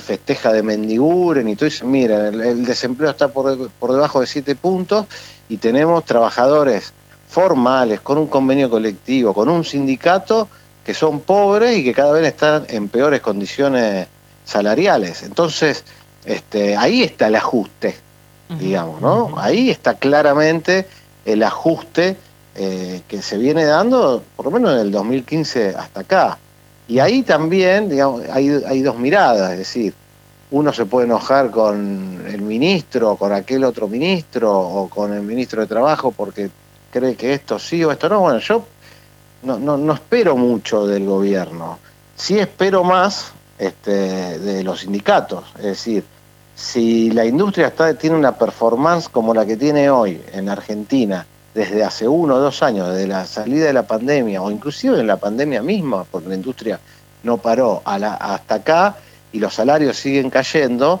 festeja 0.00 0.52
de 0.52 0.64
mendiguren 0.64 1.48
y 1.48 1.54
todo 1.54 1.68
eso. 1.68 1.86
Miren, 1.86 2.40
el, 2.40 2.64
desempleo 2.64 3.10
está 3.10 3.28
por, 3.28 3.70
por 3.70 3.92
debajo 3.92 4.20
de 4.20 4.26
7 4.26 4.56
puntos 4.56 5.06
y 5.48 5.58
tenemos 5.58 6.04
trabajadores 6.04 6.92
formales, 7.28 8.00
con 8.00 8.18
un 8.18 8.26
convenio 8.26 8.68
colectivo, 8.68 9.32
con 9.32 9.48
un 9.48 9.64
sindicato 9.64 10.48
que 10.84 10.92
son 10.92 11.20
pobres 11.20 11.76
y 11.76 11.84
que 11.84 11.92
cada 11.92 12.12
vez 12.12 12.26
están 12.26 12.64
en 12.68 12.88
peores 12.88 13.20
condiciones 13.20 14.08
salariales. 14.44 15.22
Entonces, 15.22 15.84
este, 16.26 16.76
ahí 16.76 17.02
está 17.02 17.28
el 17.28 17.36
ajuste, 17.36 17.96
digamos, 18.58 19.00
¿no? 19.00 19.38
Ahí 19.38 19.70
está 19.70 19.94
claramente 19.94 20.86
el 21.24 21.42
ajuste 21.42 22.16
eh, 22.56 23.02
que 23.06 23.22
se 23.22 23.38
viene 23.38 23.64
dando, 23.64 24.22
por 24.34 24.46
lo 24.46 24.50
menos 24.50 24.72
en 24.72 24.80
el 24.80 24.90
2015 24.90 25.74
hasta 25.76 26.00
acá. 26.00 26.38
Y 26.88 26.98
ahí 26.98 27.22
también, 27.22 27.88
digamos, 27.88 28.22
hay, 28.28 28.48
hay 28.66 28.82
dos 28.82 28.98
miradas, 28.98 29.52
es 29.52 29.58
decir, 29.58 29.94
uno 30.50 30.72
se 30.72 30.86
puede 30.86 31.06
enojar 31.06 31.50
con 31.50 32.24
el 32.26 32.42
ministro, 32.42 33.16
con 33.16 33.32
aquel 33.32 33.64
otro 33.64 33.88
ministro, 33.88 34.58
o 34.58 34.88
con 34.88 35.12
el 35.12 35.22
ministro 35.22 35.60
de 35.60 35.66
Trabajo 35.66 36.12
porque 36.12 36.50
cree 36.90 37.14
que 37.14 37.34
esto 37.34 37.58
sí 37.58 37.84
o 37.84 37.92
esto 37.92 38.08
no. 38.08 38.20
Bueno, 38.20 38.38
yo 38.38 38.64
no, 39.42 39.58
no, 39.58 39.76
no 39.76 39.92
espero 39.92 40.36
mucho 40.36 40.86
del 40.86 41.04
gobierno. 41.04 41.78
Sí 42.16 42.38
espero 42.38 42.84
más 42.84 43.32
este, 43.58 44.38
de 44.38 44.64
los 44.64 44.80
sindicatos. 44.80 45.44
Es 45.58 45.64
decir, 45.64 46.04
si 46.56 47.10
la 47.10 47.26
industria 47.26 47.68
está, 47.68 47.92
tiene 47.94 48.16
una 48.16 48.32
performance 48.32 49.10
como 49.10 49.34
la 49.34 49.44
que 49.44 49.58
tiene 49.58 49.90
hoy 49.90 50.22
en 50.32 50.48
Argentina, 50.48 51.26
desde 51.54 51.84
hace 51.84 52.08
uno 52.08 52.36
o 52.36 52.38
dos 52.38 52.62
años, 52.62 52.88
desde 52.88 53.06
la 53.06 53.26
salida 53.26 53.66
de 53.66 53.74
la 53.74 53.86
pandemia, 53.86 54.40
o 54.40 54.50
inclusive 54.50 54.98
en 54.98 55.06
la 55.06 55.18
pandemia 55.18 55.62
misma, 55.62 56.04
porque 56.04 56.30
la 56.30 56.34
industria 56.34 56.80
no 57.22 57.36
paró 57.36 57.82
hasta 57.84 58.54
acá 58.54 58.96
y 59.32 59.38
los 59.38 59.52
salarios 59.52 59.98
siguen 59.98 60.30
cayendo, 60.30 61.00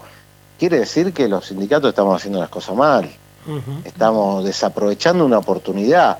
quiere 0.58 0.80
decir 0.80 1.14
que 1.14 1.26
los 1.26 1.46
sindicatos 1.46 1.88
estamos 1.88 2.16
haciendo 2.16 2.38
las 2.38 2.50
cosas 2.50 2.76
mal. 2.76 3.08
Estamos 3.84 4.44
desaprovechando 4.44 5.24
una 5.24 5.38
oportunidad 5.38 6.18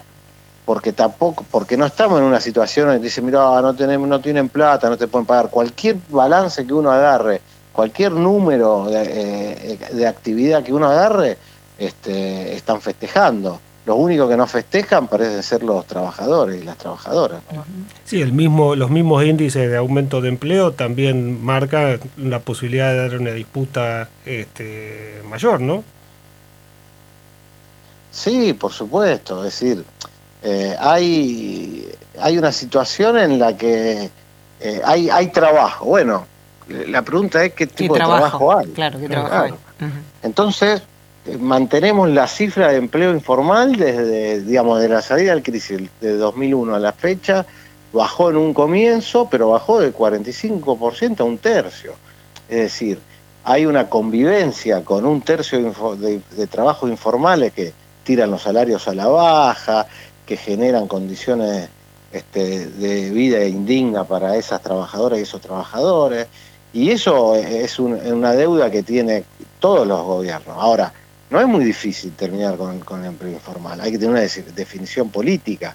porque 0.64 0.92
tampoco, 0.92 1.44
porque 1.50 1.76
no 1.76 1.84
estamos 1.86 2.20
en 2.20 2.24
una 2.24 2.40
situación 2.40 2.90
en 2.90 2.98
que 2.98 3.04
dicen, 3.04 3.26
mira, 3.26 3.60
no 3.60 3.74
tenemos, 3.74 4.08
no 4.08 4.20
tienen 4.20 4.48
plata, 4.48 4.88
no 4.88 4.96
te 4.96 5.08
pueden 5.08 5.26
pagar. 5.26 5.50
Cualquier 5.50 5.96
balance 6.08 6.66
que 6.66 6.72
uno 6.72 6.90
agarre 6.90 7.40
cualquier 7.76 8.12
número 8.12 8.86
de, 8.86 9.78
eh, 9.92 10.06
actividad 10.06 10.64
que 10.64 10.72
uno 10.72 10.86
agarre, 10.86 11.36
este, 11.78 12.54
están 12.54 12.80
festejando. 12.80 13.60
Los 13.84 13.98
únicos 13.98 14.28
que 14.30 14.36
no 14.36 14.46
festejan 14.46 15.06
parecen 15.06 15.42
ser 15.42 15.62
los 15.62 15.86
trabajadores 15.86 16.60
y 16.60 16.64
las 16.64 16.78
trabajadoras. 16.78 17.42
Sí, 18.04 18.20
el 18.22 18.32
mismo, 18.32 18.74
los 18.74 18.90
mismos 18.90 19.22
índices 19.24 19.70
de 19.70 19.76
aumento 19.76 20.22
de 20.22 20.30
empleo 20.30 20.72
también 20.72 21.44
marcan 21.44 22.00
la 22.16 22.40
posibilidad 22.40 22.90
de 22.90 22.96
dar 22.96 23.20
una 23.20 23.30
disputa 23.30 24.08
este, 24.24 25.22
mayor, 25.28 25.60
¿no? 25.60 25.84
Sí, 28.10 28.54
por 28.54 28.72
supuesto. 28.72 29.44
Es 29.44 29.60
decir, 29.60 29.84
eh, 30.42 30.74
hay, 30.80 31.86
hay 32.18 32.38
una 32.38 32.50
situación 32.50 33.18
en 33.18 33.38
la 33.38 33.54
que 33.56 34.10
eh, 34.60 34.80
hay, 34.82 35.10
hay 35.10 35.28
trabajo. 35.28 35.84
Bueno, 35.84 36.26
la 36.68 37.02
pregunta 37.02 37.44
es 37.44 37.52
qué 37.52 37.66
tipo 37.66 37.94
de 37.94 38.00
trabajo 38.00 38.56
hay. 38.56 38.66
Claro, 38.68 38.98
qué 38.98 39.08
trabajo 39.08 39.34
hay. 39.34 39.54
Entonces, 40.22 40.82
eh, 41.26 41.36
mantenemos 41.38 42.08
la 42.08 42.26
cifra 42.26 42.68
de 42.68 42.76
empleo 42.76 43.12
informal 43.12 43.76
desde, 43.76 44.42
digamos, 44.42 44.80
de 44.80 44.88
la 44.88 45.02
salida 45.02 45.32
del 45.32 45.42
crisis 45.42 45.88
de 46.00 46.16
2001 46.16 46.74
a 46.74 46.78
la 46.78 46.92
fecha, 46.92 47.46
bajó 47.92 48.30
en 48.30 48.36
un 48.36 48.52
comienzo, 48.52 49.28
pero 49.30 49.50
bajó 49.50 49.80
del 49.80 49.94
45% 49.94 51.20
a 51.20 51.24
un 51.24 51.38
tercio. 51.38 51.94
Es 52.48 52.58
decir, 52.58 52.98
hay 53.44 53.66
una 53.66 53.88
convivencia 53.88 54.84
con 54.84 55.06
un 55.06 55.22
tercio 55.22 55.72
de, 55.96 56.20
de 56.36 56.46
trabajos 56.46 56.90
informales 56.90 57.52
que 57.52 57.72
tiran 58.02 58.30
los 58.30 58.42
salarios 58.42 58.86
a 58.88 58.94
la 58.94 59.06
baja, 59.06 59.86
que 60.24 60.36
generan 60.36 60.88
condiciones 60.88 61.68
este, 62.12 62.66
de 62.68 63.10
vida 63.10 63.44
indigna 63.44 64.04
para 64.04 64.36
esas 64.36 64.62
trabajadoras 64.62 65.18
y 65.18 65.22
esos 65.22 65.40
trabajadores. 65.40 66.26
Y 66.76 66.90
eso 66.90 67.34
es 67.34 67.78
una 67.78 68.34
deuda 68.34 68.70
que 68.70 68.82
tiene 68.82 69.24
todos 69.60 69.86
los 69.86 70.04
gobiernos. 70.04 70.58
Ahora, 70.58 70.92
no 71.30 71.40
es 71.40 71.46
muy 71.46 71.64
difícil 71.64 72.12
terminar 72.12 72.58
con, 72.58 73.00
el 73.00 73.06
empleo 73.06 73.32
informal. 73.32 73.80
Hay 73.80 73.92
que 73.92 73.98
tener 73.98 74.10
una 74.10 74.20
definición 74.20 75.08
política, 75.08 75.74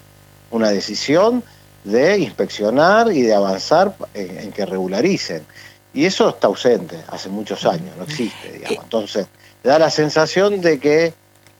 una 0.52 0.70
decisión 0.70 1.42
de 1.82 2.18
inspeccionar 2.18 3.10
y 3.10 3.22
de 3.22 3.34
avanzar 3.34 3.96
en, 4.14 4.52
que 4.52 4.64
regularicen. 4.64 5.44
Y 5.92 6.04
eso 6.04 6.28
está 6.28 6.46
ausente 6.46 7.00
hace 7.08 7.28
muchos 7.28 7.66
años, 7.66 7.96
no 7.98 8.04
existe, 8.04 8.52
digamos. 8.52 8.84
Entonces, 8.84 9.26
da 9.64 9.80
la 9.80 9.90
sensación 9.90 10.60
de 10.60 10.78
que 10.78 11.14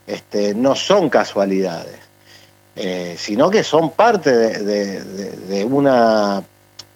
este, 0.06 0.54
no 0.54 0.76
son 0.76 1.10
casualidades, 1.10 1.98
eh, 2.76 3.16
sino 3.18 3.50
que 3.50 3.64
son 3.64 3.90
parte 3.90 4.30
de, 4.30 5.64
una, 5.64 6.44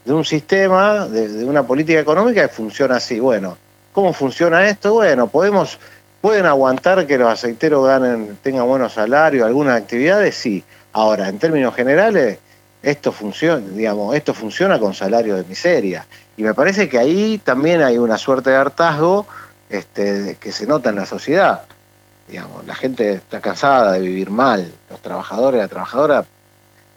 de 0.07 0.13
un 0.15 0.25
sistema, 0.25 1.07
de, 1.07 1.45
una 1.45 1.65
política 1.65 2.01
económica 2.01 2.49
que 2.49 2.55
funciona 2.55 2.97
así. 2.97 3.21
Bueno, 3.21 3.59
¿cómo 3.93 4.15
funciona 4.15 4.67
esto? 4.69 4.95
Bueno, 4.95 5.27
podemos 5.27 5.79
¿Pueden 6.27 6.47
aguantar 6.47 7.07
que 7.07 7.19
los 7.19 7.29
aceiteros 7.29 7.87
ganen, 7.87 8.37
tengan 8.43 8.67
buenos 8.67 8.95
salarios, 8.95 9.47
algunas 9.47 9.81
actividades? 9.81 10.35
Sí. 10.35 10.65
Ahora, 10.93 11.29
en 11.29 11.39
términos 11.39 11.73
generales, 11.73 12.41
esto 12.83 13.13
funciona, 13.13 13.65
digamos, 13.65 14.13
esto 14.13 14.35
funciona 14.35 14.81
con 14.81 14.93
salarios 14.93 15.39
de 15.39 15.45
miseria. 15.45 16.05
Y 16.37 16.43
me 16.43 16.53
parece 16.53 16.89
que 16.89 16.99
ahí 16.99 17.39
también 17.39 17.81
hay 17.81 17.97
una 17.99 18.19
suerte 18.19 18.51
de 18.51 18.57
hartazgo 18.57 19.25
este, 19.69 20.37
que 20.41 20.51
se 20.51 20.67
nota 20.67 20.91
en 20.91 20.97
la 20.97 21.07
sociedad. 21.07 21.63
Digamos, 22.27 22.67
la 22.67 22.75
gente 22.75 23.13
está 23.13 23.41
cansada 23.41 23.93
de 23.93 24.01
vivir 24.01 24.31
mal, 24.31 24.73
los 24.91 25.01
trabajadores, 25.01 25.61
la 25.61 25.69
trabajadora 25.69 26.25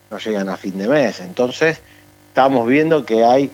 no 0.09 0.17
llegan 0.17 0.49
a 0.49 0.57
fin 0.57 0.75
de 0.75 0.87
mes. 0.87 1.19
Entonces, 1.19 1.81
estamos 2.39 2.65
viendo 2.65 3.05
que 3.05 3.25
hay 3.25 3.51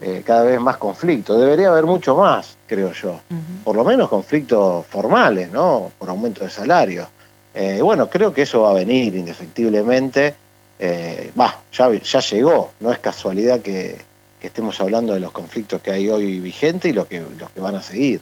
eh, 0.00 0.22
cada 0.24 0.44
vez 0.44 0.60
más 0.60 0.76
conflictos. 0.76 1.40
Debería 1.40 1.70
haber 1.70 1.86
mucho 1.86 2.14
más, 2.14 2.56
creo 2.68 2.92
yo. 2.92 3.18
Por 3.64 3.74
lo 3.74 3.84
menos 3.84 4.08
conflictos 4.08 4.86
formales, 4.86 5.50
¿no? 5.50 5.90
Por 5.98 6.08
aumento 6.08 6.44
de 6.44 6.50
salario. 6.50 7.08
Eh, 7.52 7.80
bueno, 7.82 8.08
creo 8.08 8.32
que 8.32 8.42
eso 8.42 8.62
va 8.62 8.70
a 8.70 8.74
venir 8.74 9.16
indefectiblemente. 9.16 10.36
Eh, 10.78 11.32
ya, 11.72 11.90
ya 11.92 12.20
llegó. 12.20 12.70
No 12.78 12.92
es 12.92 13.00
casualidad 13.00 13.58
que, 13.58 13.96
estemos 14.40 14.80
hablando 14.80 15.14
de 15.14 15.20
los 15.20 15.32
conflictos 15.32 15.82
que 15.82 15.90
hay 15.90 16.08
hoy 16.08 16.38
vigentes 16.38 16.92
y 16.92 16.94
los 16.94 17.06
que, 17.08 17.20
los 17.36 17.50
que 17.50 17.60
van 17.60 17.74
a 17.74 17.82
seguir. 17.82 18.20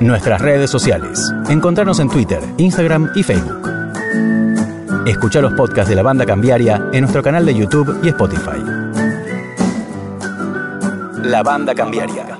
Nuestras 0.00 0.40
redes 0.40 0.70
sociales. 0.70 1.20
Encontrarnos 1.50 2.00
en 2.00 2.08
Twitter, 2.08 2.40
Instagram 2.56 3.12
y 3.14 3.22
Facebook. 3.22 3.65
Escucha 5.06 5.40
los 5.40 5.52
podcasts 5.52 5.88
de 5.88 5.94
la 5.94 6.02
banda 6.02 6.26
cambiaria 6.26 6.88
en 6.92 7.02
nuestro 7.02 7.22
canal 7.22 7.46
de 7.46 7.54
YouTube 7.54 8.00
y 8.02 8.08
Spotify. 8.08 8.60
La 11.22 11.44
banda 11.44 11.76
cambiaria. 11.76 12.35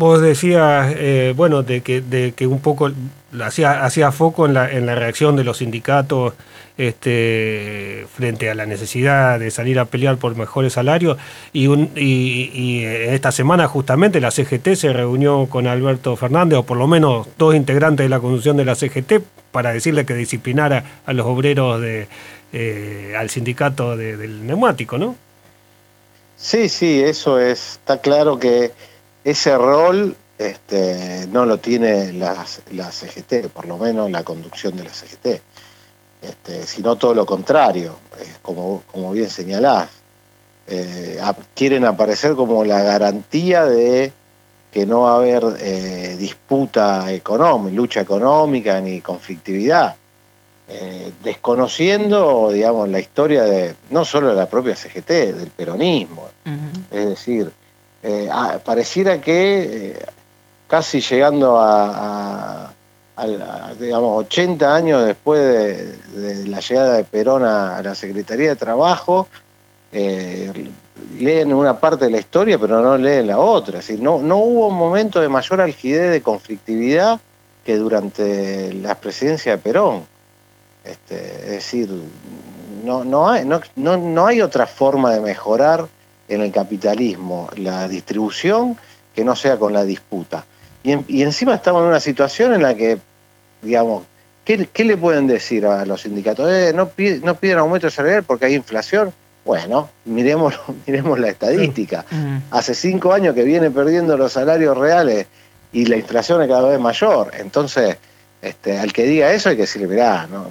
Vos 0.00 0.22
decías, 0.22 0.94
eh, 0.96 1.34
bueno, 1.36 1.62
de 1.62 1.82
que, 1.82 2.00
de 2.00 2.32
que 2.32 2.46
un 2.46 2.60
poco 2.60 2.90
hacía, 3.38 3.84
hacía 3.84 4.12
foco 4.12 4.46
en 4.46 4.54
la, 4.54 4.72
en 4.72 4.86
la 4.86 4.94
reacción 4.94 5.36
de 5.36 5.44
los 5.44 5.58
sindicatos 5.58 6.32
este, 6.78 8.06
frente 8.14 8.48
a 8.48 8.54
la 8.54 8.64
necesidad 8.64 9.38
de 9.38 9.50
salir 9.50 9.78
a 9.78 9.84
pelear 9.84 10.16
por 10.16 10.34
mejores 10.36 10.72
salarios. 10.72 11.18
Y, 11.52 11.66
un, 11.66 11.90
y, 11.94 12.82
esta 12.82 13.30
semana 13.30 13.68
justamente 13.68 14.22
la 14.22 14.30
CGT 14.30 14.74
se 14.74 14.90
reunió 14.90 15.48
con 15.50 15.66
Alberto 15.66 16.16
Fernández, 16.16 16.60
o 16.60 16.62
por 16.62 16.78
lo 16.78 16.86
menos 16.86 17.28
dos 17.36 17.54
integrantes 17.54 18.06
de 18.06 18.08
la 18.08 18.20
conducción 18.20 18.56
de 18.56 18.64
la 18.64 18.76
CGT, 18.76 19.20
para 19.52 19.70
decirle 19.74 20.06
que 20.06 20.14
disciplinara 20.14 21.02
a 21.04 21.12
los 21.12 21.26
obreros 21.26 21.78
de, 21.78 22.08
eh, 22.54 23.14
al 23.18 23.28
sindicato 23.28 23.98
del 23.98 24.46
neumático, 24.46 24.96
¿no? 24.96 25.14
Sí, 26.38 26.70
sí, 26.70 27.02
eso 27.02 27.38
es, 27.38 27.72
está 27.72 28.00
claro 28.00 28.38
que 28.38 28.72
ese 29.24 29.56
rol 29.56 30.16
este, 30.38 31.26
no 31.30 31.44
lo 31.44 31.58
tiene 31.58 32.12
la, 32.12 32.46
la, 32.72 32.90
CGT, 32.90 33.48
por 33.52 33.66
lo 33.66 33.76
menos 33.76 34.10
la 34.10 34.22
conducción 34.22 34.76
de 34.76 34.84
la 34.84 34.90
CGT, 34.90 35.26
este, 36.22 36.66
sino 36.66 36.96
todo 36.96 37.14
lo 37.14 37.26
contrario, 37.26 37.96
como, 38.42 38.82
como 38.90 39.12
bien 39.12 39.28
señalás. 39.28 39.88
Eh, 40.66 41.20
quieren 41.54 41.84
aparecer 41.84 42.34
como 42.34 42.64
la 42.64 42.82
garantía 42.82 43.64
de 43.64 44.12
que 44.70 44.86
no 44.86 45.02
va 45.02 45.12
a 45.12 45.16
haber 45.16 45.42
eh, 45.58 46.16
disputa 46.16 47.12
económica, 47.12 47.76
lucha 47.76 48.00
económica 48.00 48.80
ni 48.80 49.00
conflictividad. 49.00 49.96
Eh, 50.68 51.12
desconociendo, 51.24 52.50
digamos, 52.52 52.88
la 52.88 53.00
historia 53.00 53.42
de 53.42 53.74
no 53.90 54.04
solo 54.04 54.28
de 54.28 54.36
la 54.36 54.48
propia 54.48 54.76
CGT, 54.76 55.08
del 55.08 55.50
peronismo. 55.50 56.28
Es 56.92 57.08
decir, 57.08 57.50
eh, 58.02 58.28
pareciera 58.64 59.20
que 59.20 59.90
eh, 59.90 59.98
casi 60.66 61.00
llegando 61.00 61.58
a, 61.58 62.72
digamos, 63.78 64.24
80 64.26 64.74
años 64.74 65.06
después 65.06 65.96
de, 66.14 66.46
la 66.46 66.60
llegada 66.60 66.96
de 66.96 67.04
Perón 67.04 67.44
a, 67.44 67.82
la 67.82 67.94
Secretaría 67.94 68.50
de 68.50 68.56
Trabajo, 68.56 69.28
leen 71.18 71.52
una 71.52 71.78
parte 71.78 72.06
de 72.06 72.10
la 72.10 72.18
historia, 72.18 72.58
pero 72.58 72.80
no 72.80 72.96
leen 72.96 73.26
la 73.26 73.38
otra. 73.38 73.80
Es 73.80 73.90
no, 73.98 74.18
no 74.20 74.38
hubo 74.38 74.68
un 74.68 74.76
momento 74.76 75.20
de 75.20 75.28
mayor 75.28 75.60
algidez 75.60 76.10
de 76.10 76.22
conflictividad 76.22 77.20
que 77.64 77.76
durante 77.76 78.72
la 78.74 78.94
presidencia 78.94 79.52
de 79.52 79.58
Perón. 79.58 80.04
Este, 80.84 81.16
es 81.16 81.50
decir, 81.50 81.90
no, 82.84 83.04
no, 83.04 83.32
no, 83.76 83.96
no, 83.96 84.26
hay 84.26 84.40
otra 84.40 84.66
forma 84.66 85.12
de 85.12 85.20
mejorar 85.20 85.86
en 86.30 86.40
el 86.40 86.52
capitalismo 86.52 87.50
la 87.56 87.88
distribución 87.88 88.78
que 89.14 89.24
no 89.24 89.36
sea 89.36 89.58
con 89.58 89.72
la 89.72 89.84
disputa. 89.84 90.44
Y, 90.82 91.22
encima 91.22 91.54
estamos 91.54 91.82
en 91.82 91.88
una 91.88 92.00
situación 92.00 92.54
en 92.54 92.62
la 92.62 92.74
que, 92.74 92.98
digamos, 93.60 94.04
¿qué, 94.44 94.84
le 94.84 94.96
pueden 94.96 95.26
decir 95.26 95.66
a 95.66 95.84
los 95.84 96.02
sindicatos? 96.02 96.50
Eh, 96.50 96.72
no, 96.74 96.88
piden, 96.88 97.20
no 97.22 97.34
piden 97.34 97.58
aumento 97.58 97.90
salarial 97.90 98.22
porque 98.22 98.46
hay 98.46 98.54
inflación. 98.54 99.12
Bueno, 99.44 99.90
miremos, 100.06 100.58
miremos 100.86 101.18
la 101.18 101.28
estadística. 101.28 102.06
Hace 102.50 102.74
cinco 102.74 103.12
años 103.12 103.34
que 103.34 103.42
viene 103.42 103.70
perdiendo 103.70 104.16
los 104.16 104.32
salarios 104.32 104.78
reales 104.78 105.26
y 105.72 105.84
la 105.86 105.96
inflación 105.96 106.40
es 106.42 106.48
cada 106.48 106.68
vez 106.68 106.80
mayor. 106.80 107.32
Entonces, 107.38 107.96
este, 108.40 108.78
al 108.78 108.92
que 108.92 109.04
diga 109.04 109.32
eso 109.32 109.50
hay 109.50 109.56
que 109.56 109.62
decirle, 109.62 109.88
mirá, 109.88 110.26
no, 110.26 110.46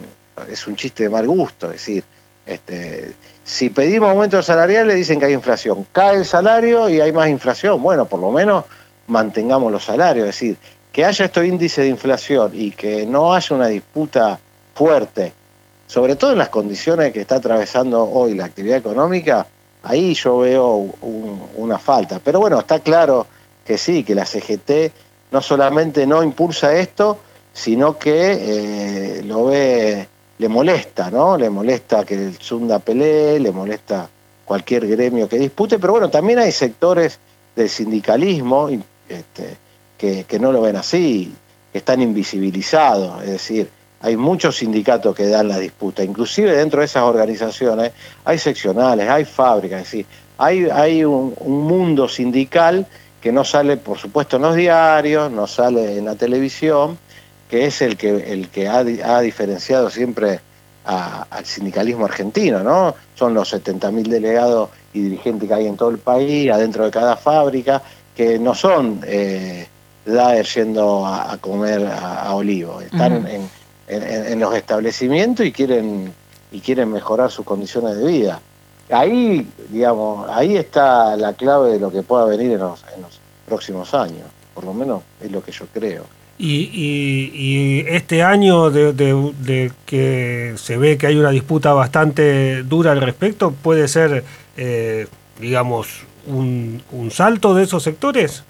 es 0.52 0.68
un 0.68 0.76
chiste 0.76 1.04
de 1.04 1.10
mal 1.10 1.26
gusto, 1.26 1.68
es 1.68 1.74
decir, 1.74 2.04
este, 2.50 3.14
si 3.44 3.70
pedimos 3.70 4.10
aumento 4.10 4.42
salarial 4.42 4.88
le 4.88 4.96
dicen 4.96 5.20
que 5.20 5.26
hay 5.26 5.34
inflación, 5.34 5.86
cae 5.92 6.18
el 6.18 6.26
salario 6.26 6.90
y 6.90 7.00
hay 7.00 7.12
más 7.12 7.30
inflación, 7.30 7.82
bueno, 7.82 8.06
por 8.06 8.20
lo 8.20 8.32
menos 8.32 8.66
mantengamos 9.08 9.72
los 9.72 9.84
salarios, 9.84 10.28
es 10.28 10.36
decir, 10.36 10.58
que 10.92 11.06
haya 11.06 11.26
este 11.26 11.46
índice 11.46 11.82
de 11.82 11.88
inflación 11.90 12.52
y 12.54 12.72
que 12.72 13.06
no 13.06 13.34
haya 13.34 13.56
una 13.56 13.68
disputa 13.68 14.40
fuerte, 14.74 15.32
sobre 15.86 16.16
todo 16.16 16.32
en 16.32 16.40
las 16.40 16.50
condiciones 16.50 17.14
que 17.14 17.22
está 17.22 17.36
atravesando 17.36 18.04
hoy 18.04 18.34
la 18.34 18.46
actividad 18.46 18.78
económica, 18.78 19.46
ahí 19.84 20.14
yo 20.16 20.40
veo 20.40 20.76
una 21.56 21.78
falta. 21.78 22.20
Pero 22.24 22.40
bueno, 22.40 22.60
está 22.60 22.80
claro 22.80 23.28
que 23.66 23.78
sí, 23.78 24.04
que 24.04 24.16
la 24.16 24.26
CGT 24.26 24.92
no 25.32 25.42
solamente 25.42 26.08
no 26.08 26.24
impulsa 26.24 26.74
esto, 26.74 27.20
sino 27.54 27.98
que 27.98 29.20
eh, 29.20 29.24
lo 29.24 29.46
ve 29.46 30.08
le 30.40 30.48
molesta, 30.48 31.12
¿no? 31.12 31.38
Le 31.38 31.50
molesta 31.50 32.06
que 32.06 32.16
el 32.16 32.38
Zunda 32.38 32.80
pelee, 32.80 33.40
le 33.40 33.52
molesta 33.52 34.10
cualquier 34.46 34.88
gremio 34.88 35.28
que 35.28 35.38
dispute, 35.38 35.78
pero 35.78 35.94
bueno, 35.94 36.10
también 36.10 36.40
hay 36.40 36.52
sectores 36.52 37.20
del 37.56 37.70
sindicalismo 37.70 38.70
este, 39.08 39.58
que, 39.98 40.40
no 40.40 40.52
lo 40.52 40.62
ven 40.62 40.78
así, 40.78 41.34
que 41.72 41.78
están 41.78 42.02
invisibilizados, 42.02 43.22
es 43.24 43.32
decir, 43.32 43.70
hay 44.02 44.16
muchos 44.16 44.58
sindicatos 44.58 45.14
que 45.14 45.28
dan 45.28 45.50
la 45.50 45.60
disputa, 45.60 46.04
inclusive 46.06 46.56
dentro 46.56 46.80
de 46.80 46.86
esas 46.86 47.04
organizaciones 47.04 47.92
hay 48.24 48.38
seccionales, 48.40 49.10
hay 49.10 49.26
fábricas, 49.26 49.82
es 49.82 49.92
decir, 49.92 50.06
hay, 50.38 50.70
hay 50.70 51.04
un, 51.04 51.34
un 51.42 51.62
mundo 51.68 52.08
sindical 52.08 52.88
que 53.22 53.34
no 53.34 53.44
sale, 53.44 53.76
por 53.76 53.98
supuesto, 53.98 54.38
en 54.38 54.44
los 54.44 54.56
diarios, 54.56 55.30
no 55.30 55.48
sale 55.48 55.98
en 55.98 56.06
la 56.06 56.16
televisión, 56.16 56.98
que 57.50 57.66
es 57.66 57.82
el 57.82 57.98
que, 57.98 58.32
el 58.32 58.50
que 58.50 58.68
ha, 58.68 58.78
ha 58.78 59.22
diferenciado 59.22 59.90
siempre 59.90 60.40
al 60.86 61.46
sindicalismo 61.46 62.06
argentino, 62.06 62.64
¿no? 62.64 62.96
Son 63.16 63.34
los 63.34 63.54
70.000 63.54 64.08
delegados 64.08 64.70
y 64.94 65.02
dirigentes 65.02 65.48
que 65.48 65.54
hay 65.54 65.68
en 65.68 65.78
todo 65.78 65.90
el 65.90 66.00
país, 66.00 66.50
adentro 66.52 66.86
de 66.86 66.92
cada 66.92 67.16
fábrica, 67.16 67.82
que 68.16 68.40
no 68.40 68.56
son 68.56 69.02
eh, 69.06 69.68
yendo 70.56 71.06
a, 71.06 71.38
comer 71.40 71.86
a, 71.86 72.34
Olivo, 72.34 72.82
están 72.82 73.28
en, 73.88 74.40
los 74.40 74.56
establecimientos 74.56 75.46
y 75.46 75.52
quieren, 75.52 76.14
y 76.52 76.60
quieren 76.60 76.92
mejorar 76.92 77.30
sus 77.30 77.46
condiciones 77.46 77.98
de 77.98 78.08
vida. 78.08 78.40
Ahí, 78.90 79.48
digamos, 79.70 80.28
ahí 80.30 80.58
está 80.58 81.16
la 81.16 81.34
clave 81.34 81.74
de 81.74 81.80
lo 81.80 81.92
que 81.92 82.02
pueda 82.02 82.26
venir 82.26 82.54
en 82.54 82.60
los 82.60 82.82
próximos 83.46 83.94
años, 83.94 84.26
por 84.56 84.64
lo 84.64 84.74
menos 84.74 85.04
es 85.22 85.32
lo 85.32 85.44
que 85.44 85.52
yo 85.52 85.66
creo. 85.72 86.19
Y, 86.42 87.84
este 87.90 88.24
año 88.24 88.70
de, 88.70 89.72
que 89.86 90.54
se 90.56 90.78
ve 90.78 90.98
que 90.98 91.08
hay 91.08 91.18
una 91.18 91.32
disputa 91.32 91.74
bastante 91.74 92.64
dura 92.64 92.94
al 92.94 93.02
respecto, 93.02 93.52
¿puede 93.52 93.90
ser, 93.90 94.24
eh, 94.56 95.08
digamos, 95.40 96.04
un, 96.28 96.82
salto 97.12 97.54
de 97.54 97.64
esos 97.64 97.84
sectores? 97.84 98.44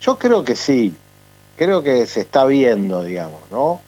Yo 0.00 0.16
creo 0.16 0.44
que 0.44 0.54
sí, 0.54 0.94
creo 1.56 1.82
que 1.82 2.06
se 2.06 2.20
está 2.20 2.44
viendo, 2.44 3.02
digamos, 3.02 3.40
¿no? 3.50 3.80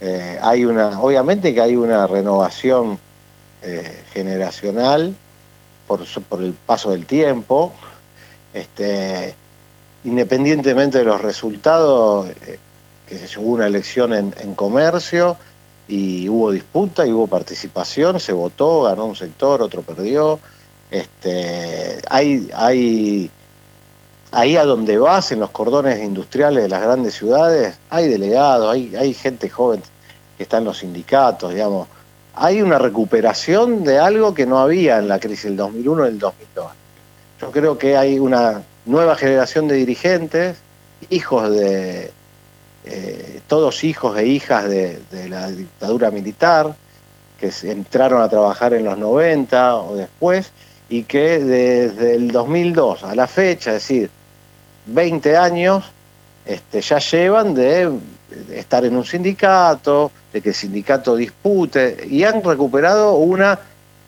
Eh, 0.00 0.38
hay 0.42 0.64
una, 0.64 1.00
obviamente 1.00 1.54
que 1.54 1.60
hay 1.60 1.76
una 1.76 2.06
renovación 2.08 2.98
eh, 3.62 4.04
generacional 4.12 5.14
por, 5.86 6.04
por 6.28 6.42
el 6.42 6.52
paso 6.52 6.90
del 6.90 7.06
tiempo. 7.06 7.72
Este, 8.52 9.34
independientemente 10.04 10.98
de 10.98 11.04
los 11.04 11.20
resultados, 11.20 12.28
eh, 12.46 12.58
que 13.06 13.18
se 13.18 13.38
hubo 13.38 13.52
una 13.52 13.66
elección 13.66 14.12
en, 14.12 14.54
comercio 14.54 15.36
y 15.88 16.28
hubo 16.28 16.50
disputa 16.50 17.06
y 17.06 17.12
hubo 17.12 17.26
participación, 17.26 18.20
se 18.20 18.32
votó, 18.32 18.82
ganó 18.82 19.06
un 19.06 19.16
sector, 19.16 19.62
otro 19.62 19.82
perdió. 19.82 20.38
Este, 20.90 22.00
hay, 22.10 22.50
hay, 22.54 23.30
ahí 24.30 24.56
a 24.56 24.64
donde 24.64 24.98
vas, 24.98 25.32
en 25.32 25.40
los 25.40 25.50
cordones 25.50 26.02
industriales 26.02 26.62
de 26.62 26.68
las 26.68 26.82
grandes 26.82 27.14
ciudades, 27.14 27.78
hay 27.88 28.08
delegados, 28.08 28.72
hay, 28.72 28.94
hay 28.94 29.14
gente 29.14 29.48
joven 29.48 29.82
que 30.36 30.42
está 30.42 30.58
en 30.58 30.64
los 30.64 30.78
sindicatos, 30.78 31.52
digamos. 31.52 31.88
Hay 32.34 32.62
una 32.62 32.78
recuperación 32.78 33.82
de 33.82 33.98
algo 33.98 34.32
que 34.34 34.46
no 34.46 34.58
había 34.58 34.98
en 34.98 35.08
la 35.08 35.18
crisis 35.18 35.44
del 35.44 35.56
2001 35.56 36.02
y 36.02 36.10
del 36.10 36.18
2002. 36.18 36.66
Yo 37.40 37.50
creo 37.50 37.78
que 37.78 37.96
hay 37.96 38.18
una 38.18 38.62
nueva 38.88 39.16
generación 39.16 39.68
de 39.68 39.76
dirigentes, 39.76 40.56
hijos 41.10 41.50
de, 41.50 42.10
eh, 42.84 43.40
todos 43.46 43.84
hijos 43.84 44.18
e 44.18 44.26
hijas 44.26 44.68
de, 44.68 45.00
la 45.28 45.50
dictadura 45.50 46.10
militar, 46.10 46.74
que 47.38 47.52
entraron 47.64 48.22
a 48.22 48.28
trabajar 48.28 48.72
en 48.72 48.84
los 48.84 48.96
90 48.98 49.76
o 49.76 49.94
después, 49.94 50.50
y 50.88 51.02
que 51.02 51.38
desde 51.38 52.14
el 52.14 52.30
2002 52.32 53.04
a 53.04 53.14
la 53.14 53.26
fecha, 53.26 53.70
es 53.70 53.82
decir, 53.82 54.10
20 54.86 55.36
años, 55.36 55.84
este, 56.46 56.80
ya 56.80 56.98
llevan 56.98 57.54
de 57.54 57.92
estar 58.54 58.84
en 58.86 58.96
un 58.96 59.04
sindicato, 59.04 60.10
de 60.32 60.40
que 60.40 60.48
el 60.48 60.54
sindicato 60.54 61.14
dispute, 61.14 62.06
y 62.08 62.24
han 62.24 62.42
recuperado 62.42 63.16
una, 63.16 63.60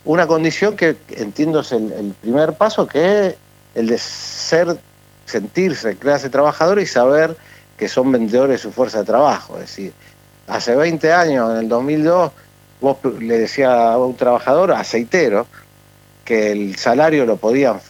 una 0.06 0.26
condición 0.26 0.75
que 0.75 0.96
entiendo 1.10 1.60
es 1.60 1.72
el, 1.72 1.92
el 1.92 2.14
primer 2.14 2.54
paso, 2.54 2.87
que 2.87 3.26
es 3.26 3.34
el 3.74 3.86
de 3.86 3.98
ser, 3.98 4.76
sentirse 5.26 5.96
clase 5.96 6.28
trabajadora 6.28 6.82
y 6.82 6.86
saber 6.86 7.36
que 7.76 7.88
son 7.88 8.12
vendedores 8.12 8.56
de 8.56 8.58
su 8.58 8.72
fuerza 8.72 8.98
de 8.98 9.04
trabajo. 9.04 9.54
Es 9.54 9.62
decir, 9.62 9.92
hace 10.46 10.74
20 10.74 11.12
años, 11.12 11.50
en 11.52 11.56
el 11.58 11.68
2002, 11.68 12.32
vos 12.80 12.96
le 13.18 13.38
decías 13.38 13.72
a 13.72 13.98
un 13.98 14.16
trabajador, 14.16 14.72
aceitero, 14.72 15.46
que 16.24 16.52
el 16.52 16.76
salario 16.76 17.24
lo 17.26 17.37
podían 17.37 17.80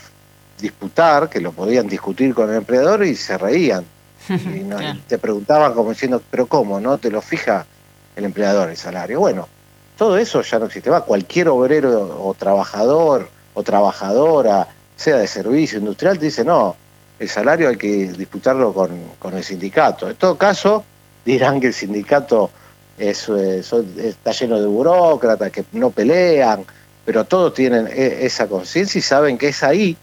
disputar, 0.61 1.29
que 1.29 1.41
lo 1.41 1.53
podían 1.53 1.89
discutir 1.89 2.35
con 2.35 2.51
el 2.51 2.57
empleador 2.57 3.05
y 3.05 3.15
se 3.15 3.37
reían. 3.37 3.85
Y, 4.29 5.01
te 5.09 5.19
preguntaban 5.19 5.75
como 5.75 5.91
diciendo, 5.91 6.23
pero 6.31 6.47
¿cómo? 6.47 6.79
¿No 6.79 6.99
te 6.99 7.11
lo 7.11 7.21
fija 7.21 7.67
el 8.15 8.25
empleador 8.25 8.71
el 8.71 8.77
salario? 8.77 9.19
Bueno, 9.19 9.49
todo 9.97 10.17
eso 10.19 10.43
ya 10.43 10.59
no 10.59 10.67
existe. 10.67 10.89
Va 10.89 11.05
cualquier 11.05 11.49
obrero 11.49 12.23
o 12.23 12.33
trabajador 12.35 13.29
o 13.55 13.63
trabajadora 13.63 14.69
sea 15.01 15.17
de 15.17 15.27
servicio 15.27 15.79
industrial, 15.79 16.19
te 16.19 16.27
dice, 16.27 16.45
no, 16.45 16.77
el 17.19 17.27
salario 17.27 17.71
hay 17.71 17.77
que 17.77 18.13
disputarlo 18.13 18.75
con, 18.75 19.35
el 19.35 19.43
sindicato. 19.43 20.11
En 20.11 20.17
todo 20.17 20.37
caso, 20.37 20.85
dirán 21.25 21.59
que 21.59 21.69
el 21.69 21.75
sindicato 21.75 22.51
es, 22.99 23.27
eh, 23.31 23.63
está 23.97 24.33
lleno 24.33 24.61
de 24.61 24.67
burócratas, 24.67 25.51
que 25.51 25.65
no 25.73 25.91
pelean, 25.91 26.67
pero 27.07 27.25
todos 27.25 27.55
tienen 27.55 27.89
e, 27.89 28.27
esa 28.27 28.47
conciencia 28.47 28.99
y 28.99 29.03
saben 29.03 29.39
que 29.39 29.49
es 29.49 29.63
ahí, 29.63 29.97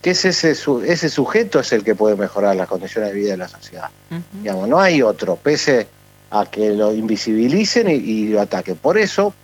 que 0.00 0.10
es 0.10 0.24
ese, 0.24 0.52
ese 0.52 1.08
sujeto 1.08 1.58
es 1.58 1.72
el 1.72 1.82
que 1.82 1.96
puede 1.96 2.14
mejorar 2.14 2.54
las 2.54 2.68
condiciones 2.68 3.10
de 3.10 3.16
vida 3.16 3.30
de 3.32 3.36
la 3.36 3.48
sociedad. 3.48 3.90
Digamos, 4.32 4.68
no 4.68 4.78
hay 4.78 5.02
otro, 5.02 5.34
pese 5.34 5.88
a 6.30 6.46
que 6.46 6.70
lo 6.70 6.94
invisibilicen 6.94 7.88
y, 7.88 8.28
lo 8.28 8.40
ataquen. 8.40 8.76
Por 8.76 8.96
eso, 8.96 9.34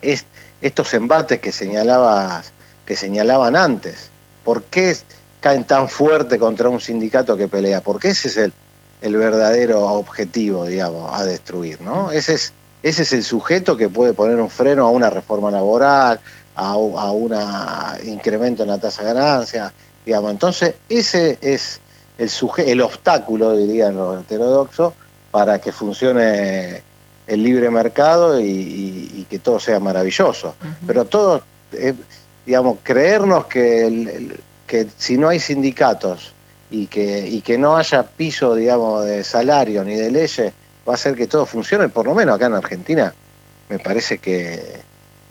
es, 0.00 0.24
estos 0.60 0.94
embates 0.94 1.40
que 1.40 1.50
señalabas, 1.50 2.52
que 2.86 2.94
señalaban 2.94 3.56
antes, 3.56 4.09
¿Por 4.50 4.64
qué 4.64 4.96
caen 5.38 5.62
tan 5.62 5.88
fuerte 5.88 6.36
contra 6.36 6.68
un 6.68 6.80
sindicato 6.80 7.36
que 7.36 7.46
pelea? 7.46 7.82
Porque 7.82 8.08
ese 8.08 8.26
es 8.26 8.36
el, 8.36 8.52
el 9.00 9.16
verdadero 9.16 9.86
objetivo, 9.86 10.66
digamos, 10.66 11.08
a 11.14 11.24
destruir, 11.24 11.80
¿no? 11.80 12.10
Ese 12.10 12.34
es, 12.34 12.52
ese 12.82 13.02
es 13.02 13.12
el 13.12 13.22
sujeto 13.22 13.76
que 13.76 13.88
puede 13.88 14.12
poner 14.12 14.40
un 14.40 14.50
freno 14.50 14.88
a 14.88 14.90
una 14.90 15.08
reforma 15.08 15.52
laboral, 15.52 16.18
a, 16.56 16.76
un 16.76 17.32
incremento 18.02 18.64
en 18.64 18.70
la 18.70 18.78
tasa 18.78 19.04
de 19.04 19.14
ganancia, 19.14 19.72
digamos. 20.04 20.32
Entonces, 20.32 20.74
ese 20.88 21.38
es 21.40 21.78
el, 22.18 22.28
el 22.66 22.80
obstáculo, 22.80 23.56
dirían 23.56 23.94
los 23.94 24.20
heterodoxos, 24.20 24.94
para 25.30 25.60
que 25.60 25.70
funcione 25.70 26.82
el 27.28 27.40
libre 27.44 27.70
mercado 27.70 28.40
y, 28.40 29.28
que 29.30 29.38
todo 29.38 29.60
sea 29.60 29.78
maravilloso. 29.78 30.56
Pero 30.88 31.04
todo, 31.04 31.40
eh, 31.70 31.94
digamos, 32.50 32.78
creernos 32.82 33.46
que, 33.46 34.36
que 34.66 34.88
si 34.98 35.16
no 35.16 35.28
hay 35.28 35.38
sindicatos 35.38 36.32
y 36.68 36.88
que, 36.88 37.28
y 37.28 37.42
que 37.42 37.56
no 37.56 37.76
haya 37.76 38.02
piso, 38.02 38.56
digamos, 38.56 39.04
de 39.04 39.22
salario 39.22 39.84
ni 39.84 39.94
de 39.94 40.10
leyes, 40.10 40.52
va 40.84 40.94
a 40.94 40.94
hacer 40.94 41.14
que 41.14 41.28
todo 41.28 41.46
funcione, 41.46 41.88
por 41.90 42.06
lo 42.06 42.14
menos 42.16 42.34
acá 42.34 42.46
en 42.46 42.54
Argentina, 42.54 43.14
me 43.68 43.78
parece 43.78 44.18
que, 44.18 44.82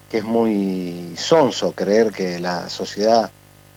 es 0.10 0.24
muy 0.24 1.14
sonso 1.18 1.74
creer 1.74 2.14
que 2.14 2.40
la 2.40 2.70
sociedad 2.70 3.30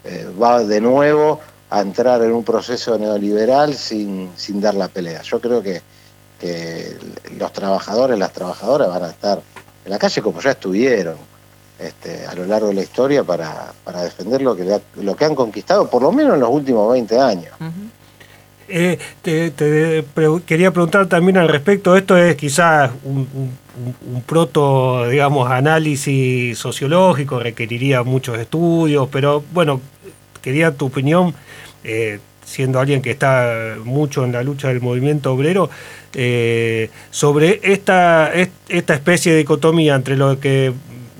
eh, 0.04 0.28
va 0.40 0.62
de 0.62 0.80
nuevo 0.80 1.40
a 1.68 1.80
entrar 1.80 2.22
en 2.22 2.30
un 2.30 2.44
proceso 2.44 2.96
neoliberal 2.96 3.74
sin, 3.74 4.30
sin 4.36 4.60
dar 4.60 4.74
la 4.74 4.86
pelea. 4.86 5.22
Yo 5.22 5.40
creo 5.40 5.60
que, 5.60 5.82
que 6.38 6.96
los 7.36 7.52
trabajadores, 7.52 8.16
las 8.20 8.32
trabajadoras 8.32 8.88
van 8.88 9.02
a 9.02 9.10
estar 9.10 9.42
en 9.84 9.90
la 9.90 9.98
calle 9.98 10.22
como 10.22 10.40
ya 10.40 10.52
estuvieron, 10.52 11.32
este, 11.78 12.26
a 12.26 12.34
lo 12.34 12.46
largo 12.46 12.68
de 12.68 12.74
la 12.74 12.82
historia 12.82 13.24
para, 13.24 13.72
defender 14.02 14.42
lo 14.42 14.54
que, 14.56 14.80
lo 14.96 15.16
que 15.16 15.24
han 15.24 15.34
conquistado, 15.34 15.88
por 15.88 16.02
lo 16.02 16.12
menos 16.12 16.34
en 16.34 16.40
los 16.40 16.50
últimos 16.50 16.90
20 16.92 17.18
años. 17.18 17.52
Eh, 18.68 18.98
te, 19.20 19.52
quería 20.46 20.70
preguntar 20.70 21.06
también 21.06 21.36
al 21.36 21.48
respecto, 21.48 21.96
esto 21.96 22.16
es 22.16 22.36
quizás 22.36 22.90
un, 23.04 23.26
proto, 24.26 25.08
digamos, 25.08 25.50
análisis 25.50 26.56
sociológico, 26.58 27.38
requeriría 27.38 28.02
muchos 28.02 28.38
estudios, 28.38 29.08
pero 29.10 29.42
bueno, 29.52 29.80
quería 30.40 30.72
tu 30.72 30.86
opinión, 30.86 31.34
eh, 31.84 32.20
siendo 32.44 32.80
alguien 32.80 33.02
que 33.02 33.10
está 33.10 33.76
mucho 33.84 34.24
en 34.24 34.32
la 34.32 34.42
lucha 34.42 34.68
del 34.68 34.80
movimiento 34.80 35.32
obrero, 35.32 35.68
eh, 36.14 36.90
sobre 37.10 37.60
esta, 37.62 38.32
esta 38.32 38.94
especie 38.94 39.32
de 39.32 39.38
dicotomía 39.38 39.94
entre 39.94 40.16
lo 40.16 40.38
que 40.38 40.72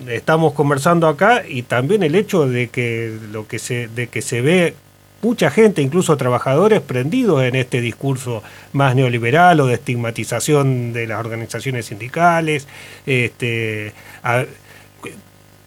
estamos 0.09 0.53
conversando 0.53 1.09
acá 1.09 1.43
y 1.47 1.63
también 1.63 2.03
el 2.03 2.15
hecho 2.15 2.49
de 2.49 2.69
que 2.69 3.19
lo 3.31 3.47
que 3.47 3.59
se 3.59 3.89
de 3.89 4.09
que 4.09 4.23
se 4.23 4.41
ve 4.41 4.75
mucha 5.23 5.51
gente, 5.51 5.81
incluso 5.83 6.17
trabajadores, 6.17 6.81
prendidos 6.81 7.43
en 7.45 7.55
este 7.55 7.81
discurso 7.81 8.43
más 8.73 8.95
neoliberal 8.97 9.61
o 9.61 9.67
de 9.67 9.75
estigmatización 9.75 10.93
de 10.93 11.07
las 11.07 11.21
organizaciones 11.21 11.87
sindicales. 11.87 12.67
Este, 13.07 13.95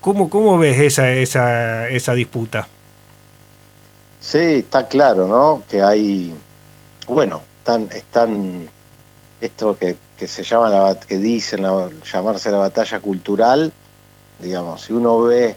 ¿cómo, 0.01 0.29
¿Cómo 0.29 0.57
ves 0.57 0.79
esa, 0.79 1.09
esa, 1.11 1.87
esa 1.87 2.13
disputa? 2.13 2.67
Sí, 4.19 4.37
está 4.37 4.87
claro, 4.87 5.27
¿no? 5.27 5.63
Que 5.69 5.81
hay, 5.81 6.33
bueno, 7.07 7.41
están, 7.59 7.87
están 7.93 8.67
esto 9.39 9.77
que, 9.77 9.95
que 10.17 10.27
se 10.27 10.43
llama, 10.43 10.69
la, 10.69 10.99
que 10.99 11.17
dicen 11.17 11.65
llamarse 12.11 12.51
la 12.51 12.57
batalla 12.57 12.99
cultural, 12.99 13.71
digamos, 14.39 14.81
si 14.81 14.93
uno 14.93 15.21
ve 15.21 15.55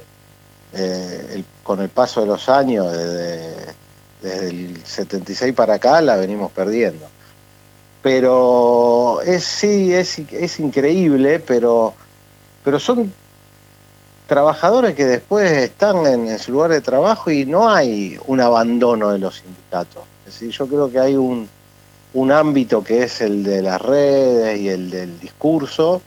eh, 0.73 1.43
con 1.63 1.81
el 1.81 1.89
paso 1.89 2.21
de 2.21 2.27
los 2.27 2.49
años, 2.49 2.93
desde, 2.93 4.49
el 4.49 4.85
76 4.85 5.55
para 5.55 5.75
acá, 5.75 6.01
la 6.01 6.17
venimos 6.17 6.51
perdiendo. 6.53 7.07
pero 8.03 9.21
es 9.23 9.45
sí, 9.45 9.93
es, 9.93 10.19
es 10.19 10.61
increíble, 10.61 11.41
pero, 11.41 11.95
pero 12.65 12.81
son 12.81 13.13
trabajadores 14.29 14.95
que 14.95 15.07
después 15.07 15.51
están 15.51 16.07
en, 16.07 16.39
su 16.39 16.53
lugar 16.53 16.71
de 16.71 16.83
trabajo 16.83 17.31
y 17.31 17.47
no 17.47 17.71
hay 17.71 18.19
un 18.27 18.41
abandono 18.41 19.11
de 19.11 19.19
los 19.19 19.37
sindicatos. 19.37 20.03
Es 20.27 20.35
decir, 20.35 20.51
yo 20.51 20.67
creo 20.67 20.91
que 20.91 21.01
hay 21.01 21.17
un, 21.17 21.49
un 22.13 22.31
ámbito 22.31 22.85
que 22.85 23.05
es 23.05 23.23
el 23.23 23.43
de 23.43 23.63
las 23.63 23.81
redes 23.81 24.61
y 24.61 24.69
el 24.69 24.91
del 24.91 25.19
discurso 25.19 26.03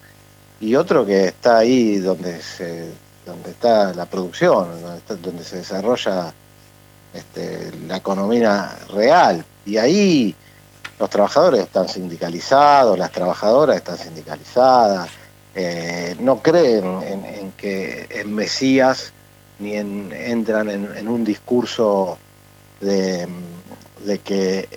y 0.62 0.76
otro 0.76 1.06
que 1.06 1.26
está 1.26 1.58
ahí 1.58 1.98
donde 1.98 2.42
se 2.42 2.90
donde 3.26 3.52
está 3.52 3.94
la 3.94 4.06
producción, 4.06 4.68
donde, 5.08 5.44
se 5.44 5.58
desarrolla 5.58 6.34
este, 7.14 7.72
la 7.88 7.98
economía 7.98 8.78
real. 8.90 9.46
Y 9.66 9.78
ahí 9.78 10.36
los 11.00 11.10
trabajadores 11.10 11.62
están 11.62 11.88
sindicalizados, 11.88 12.98
las 12.98 13.12
trabajadoras 13.12 13.78
están 13.78 13.98
sindicalizadas, 13.98 15.10
eh, 15.54 16.16
no 16.20 16.42
creen 16.42 16.86
en, 17.04 17.52
que 17.54 18.08
en 18.10 18.34
Mesías 18.34 19.14
ni 19.60 19.76
entran 19.76 20.70
en, 20.70 21.08
un 21.08 21.24
discurso 21.24 22.18
de, 22.80 23.28
que 24.24 24.68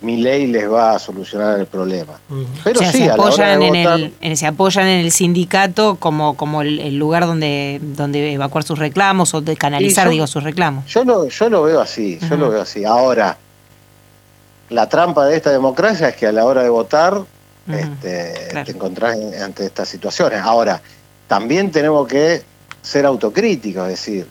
mi 0.00 0.16
ley 0.16 0.46
les 0.46 0.70
va 0.70 0.92
a 0.92 0.98
solucionar 0.98 1.58
el 1.58 1.66
problema. 1.66 2.20
Pero 2.64 2.80
sí, 2.80 2.86
se 2.86 3.10
apoyan, 3.10 3.62
en 3.62 3.74
el, 4.20 4.36
se 4.36 4.46
apoyan 4.46 4.86
en 4.86 5.00
el 5.00 5.10
sindicato 5.10 5.96
como, 5.96 6.36
como 6.36 6.62
el, 6.62 6.96
lugar 6.96 7.26
donde, 7.26 7.80
donde 7.82 8.32
evacuar 8.32 8.64
sus 8.64 8.78
reclamos 8.78 9.34
o 9.34 9.40
de 9.40 9.56
canalizar, 9.56 10.08
digo, 10.08 10.26
sus 10.26 10.44
reclamos. 10.44 10.86
Yo 10.86 11.04
lo, 11.04 11.28
yo 11.28 11.48
lo 11.48 11.62
veo 11.62 11.80
así, 11.80 12.18
yo 12.28 12.36
lo 12.36 12.50
veo 12.50 12.62
así. 12.62 12.84
Ahora, 12.84 13.36
la 14.70 14.88
trampa 14.88 15.26
de 15.26 15.36
esta 15.36 15.50
democracia 15.50 16.08
es 16.08 16.16
que 16.16 16.26
a 16.26 16.32
la 16.32 16.44
hora 16.44 16.62
de 16.62 16.68
votar 16.68 17.22
este, 17.68 18.62
te 18.64 18.70
encontrás 18.70 19.16
ante 19.42 19.66
estas 19.66 19.88
situaciones. 19.88 20.40
Ahora, 20.40 20.80
también 21.26 21.70
tenemos 21.70 22.06
que 22.06 22.42
ser 22.80 23.04
autocríticos, 23.04 23.84
es 23.84 23.90
decir, 23.90 24.26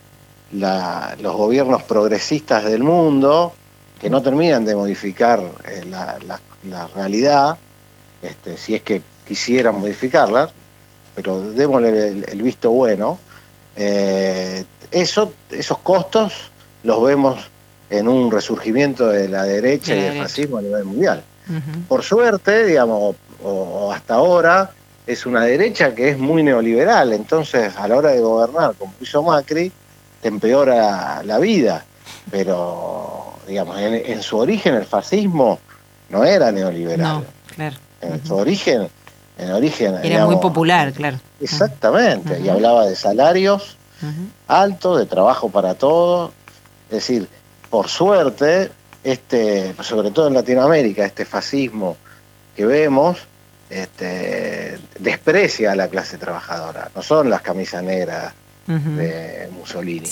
los 0.52 1.36
gobiernos 1.36 1.82
progresistas 1.82 2.64
del 2.64 2.82
mundo 2.82 3.52
que 4.00 4.08
no 4.10 4.22
terminan 4.22 4.64
de 4.64 4.74
modificar 4.74 5.40
eh, 5.66 5.84
la, 5.88 6.88
realidad, 6.94 7.56
este, 8.22 8.56
si 8.56 8.74
es 8.74 8.82
que 8.82 9.02
quisieran 9.26 9.80
modificarla, 9.80 10.50
pero 11.14 11.40
démosle 11.52 12.08
el, 12.08 12.42
visto 12.42 12.70
bueno, 12.70 13.18
eh, 13.76 14.64
eso, 14.90 15.32
esos 15.50 15.78
costos 15.78 16.50
los 16.84 17.02
vemos 17.02 17.50
en 17.90 18.08
un 18.08 18.30
resurgimiento 18.30 19.08
de 19.08 19.28
la 19.28 19.44
derecha 19.44 19.94
y 19.94 20.00
del 20.00 20.18
fascismo 20.18 20.58
a 20.58 20.62
nivel 20.62 20.84
mundial. 20.84 21.22
Por 21.88 22.02
suerte, 22.02 22.66
digamos, 22.66 23.16
o, 23.42 23.90
hasta 23.92 24.14
ahora, 24.14 24.70
es 25.06 25.24
una 25.24 25.42
derecha 25.44 25.94
que 25.94 26.10
es 26.10 26.18
muy 26.18 26.42
neoliberal, 26.42 27.14
entonces 27.14 27.74
a 27.76 27.88
la 27.88 27.96
hora 27.96 28.10
de 28.10 28.20
gobernar, 28.20 28.74
como 28.74 28.92
hizo 29.00 29.22
Macri, 29.22 29.72
te 30.20 30.28
empeora 30.28 31.22
la 31.22 31.38
vida, 31.38 31.84
pero 32.30 33.27
digamos, 33.48 33.78
en, 33.80 34.22
su 34.22 34.38
origen 34.38 34.74
el 34.74 34.84
fascismo 34.84 35.58
no 36.10 36.24
era 36.24 36.52
neoliberal. 36.52 37.24
En 38.00 38.24
su 38.24 38.36
origen, 38.36 38.88
en 39.38 39.52
origen 39.52 39.96
era 40.04 40.26
muy 40.26 40.36
popular, 40.36 40.92
claro. 40.92 41.18
Exactamente, 41.40 42.38
y 42.40 42.48
hablaba 42.48 42.86
de 42.86 42.94
salarios 42.94 43.76
altos, 44.46 44.98
de 44.98 45.06
trabajo 45.06 45.48
para 45.48 45.74
todos, 45.74 46.30
es 46.88 46.96
decir, 46.96 47.28
por 47.70 47.88
suerte, 47.88 48.70
este, 49.02 49.74
sobre 49.82 50.10
todo 50.10 50.28
en 50.28 50.34
Latinoamérica, 50.34 51.04
este 51.04 51.24
fascismo 51.24 51.96
que 52.54 52.64
vemos, 52.66 53.18
este, 53.70 54.78
desprecia 54.98 55.72
a 55.72 55.76
la 55.76 55.88
clase 55.88 56.16
trabajadora. 56.18 56.90
No 56.94 57.02
son 57.02 57.28
las 57.28 57.42
camisas 57.42 57.82
negras 57.82 58.32
de 58.68 59.48
Mussolini. 59.52 60.08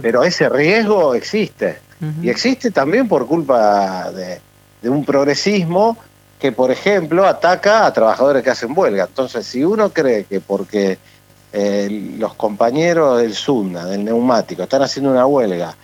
Pero 0.00 0.22
ese 0.22 0.48
riesgo 0.48 1.14
existe. 1.14 1.78
Y 2.22 2.28
existe 2.28 2.70
también 2.70 3.08
por 3.08 3.26
culpa 3.26 4.10
de, 4.12 4.40
un 4.88 5.04
progresismo 5.04 5.96
que, 6.38 6.52
por 6.52 6.70
ejemplo, 6.70 7.26
ataca 7.26 7.86
a 7.86 7.92
trabajadores 7.92 8.42
que 8.42 8.50
hacen 8.50 8.72
huelga. 8.76 9.04
Entonces, 9.04 9.46
si 9.46 9.64
uno 9.64 9.90
cree 9.90 10.24
que 10.24 10.40
porque 10.40 10.98
eh, 11.52 12.14
los 12.18 12.34
compañeros 12.34 13.18
del 13.20 13.34
Sunda, 13.34 13.86
del 13.86 14.04
neumático, 14.04 14.62
están 14.62 14.82
haciendo 14.82 15.10
una 15.10 15.26
huelga, 15.26 15.74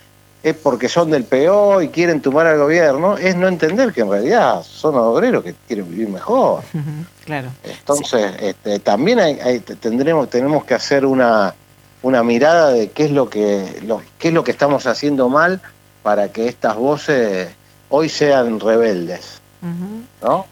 es 0.43 0.55
porque 0.55 0.89
son 0.89 1.09
del 1.09 1.23
PO 1.23 1.81
y 1.81 1.87
quieren 1.87 2.21
tumbar 2.21 2.45
al 2.47 2.59
gobierno, 2.59 3.17
es 3.17 3.35
no 3.35 3.47
entender 3.47 3.93
que 3.93 4.01
en 4.01 4.11
realidad 4.11 4.61
son 4.61 4.95
obreros 4.95 5.43
que 5.43 5.55
quieren 5.67 5.89
vivir 5.89 6.09
mejor. 6.09 6.63
claro. 7.25 7.49
Entonces, 7.63 8.33
este, 8.39 8.79
también 8.79 9.19
hay, 9.19 9.59
tendremos, 9.59 10.29
tenemos 10.29 10.65
que 10.65 10.73
hacer 10.73 11.05
una, 11.05 11.55
una 12.03 12.21
mirada 12.21 12.69
de 12.71 12.91
qué 12.91 13.05
es 13.05 13.11
lo 13.11 13.29
que 13.29 13.65
qué 14.19 14.27
es 14.27 14.33
lo 14.33 14.43
que 14.43 14.51
estamos 14.51 14.85
haciendo 14.85 15.29
mal 15.29 15.59
para 16.03 16.31
que 16.31 16.47
estas 16.47 16.75
voces 16.75 17.49
hoy 17.89 18.09
sean 18.09 18.59
rebeldes. 18.59 19.41
¿No? 20.21 20.45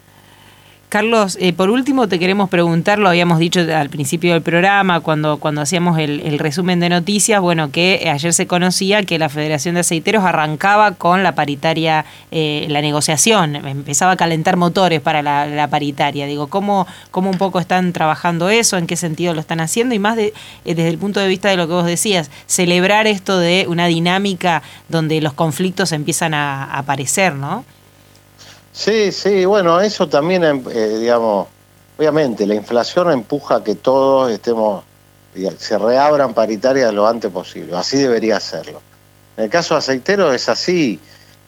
Carlos, 0.91 1.37
eh, 1.39 1.53
por 1.53 1.69
último 1.69 2.09
te 2.09 2.19
queremos 2.19 2.49
preguntar, 2.49 2.99
lo 2.99 3.07
habíamos 3.07 3.39
dicho 3.39 3.61
al 3.61 3.89
principio 3.89 4.33
del 4.33 4.41
programa, 4.41 4.99
cuando, 4.99 5.37
cuando 5.37 5.61
hacíamos 5.61 5.97
el, 5.97 6.37
resumen 6.37 6.81
de 6.81 6.89
noticias, 6.89 7.39
bueno, 7.39 7.71
que 7.71 8.11
ayer 8.13 8.33
se 8.33 8.45
conocía 8.45 9.01
que 9.03 9.17
la 9.17 9.29
Federación 9.29 9.75
de 9.75 9.79
Aceiteros 9.79 10.25
arrancaba 10.25 10.91
con 10.91 11.23
la 11.23 11.33
paritaria, 11.33 12.03
eh, 12.29 12.65
la 12.67 12.81
negociación, 12.81 13.55
empezaba 13.55 14.11
a 14.11 14.15
calentar 14.17 14.57
motores 14.57 14.99
para 14.99 15.21
la, 15.21 15.67
paritaria. 15.69 16.25
Digo, 16.25 16.47
¿cómo, 16.47 16.85
¿cómo, 17.09 17.29
un 17.29 17.37
poco 17.37 17.61
están 17.61 17.93
trabajando 17.93 18.49
eso? 18.49 18.77
¿En 18.77 18.85
qué 18.85 18.97
sentido 18.97 19.33
lo 19.33 19.39
están 19.39 19.61
haciendo? 19.61 19.95
Y 19.95 19.99
más 19.99 20.17
de, 20.17 20.33
eh, 20.65 20.75
desde 20.75 20.89
el 20.89 20.97
punto 20.97 21.21
de 21.21 21.29
vista 21.29 21.47
de 21.47 21.55
lo 21.55 21.67
que 21.67 21.73
vos 21.73 21.85
decías, 21.85 22.29
celebrar 22.47 23.07
esto 23.07 23.39
de 23.39 23.65
una 23.69 23.87
dinámica 23.87 24.61
donde 24.89 25.21
los 25.21 25.31
conflictos 25.31 25.93
empiezan 25.93 26.33
a 26.33 26.65
aparecer, 26.65 27.33
¿no? 27.35 27.63
Sí, 28.73 29.11
sí, 29.11 29.45
bueno, 29.45 29.81
eso 29.81 30.07
también, 30.07 30.43
em, 30.43 30.63
eh, 30.71 30.97
digamos, 30.99 31.47
obviamente 31.97 32.45
la 32.45 32.55
inflación 32.55 33.11
empuja 33.11 33.57
a 33.57 33.63
que 33.63 33.75
todos 33.75 34.31
estemos, 34.31 34.83
se 35.57 35.77
reabran 35.77 36.33
paritarias 36.33 36.93
lo 36.93 37.07
antes 37.07 37.31
posible, 37.31 37.75
así 37.75 37.97
debería 37.97 38.39
serlo. 38.39 38.81
En 39.37 39.45
el 39.45 39.49
caso 39.49 39.75
aceitero 39.75 40.33
es 40.33 40.47
así, 40.49 40.99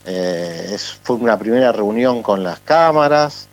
eh, 0.05 0.71
es, 0.73 0.99
fue 1.03 1.15
una 1.15 1.37
primera 1.39 1.71
reunión 1.71 2.21
con 2.21 2.43
las 2.43 2.59
cámaras, 2.59 3.47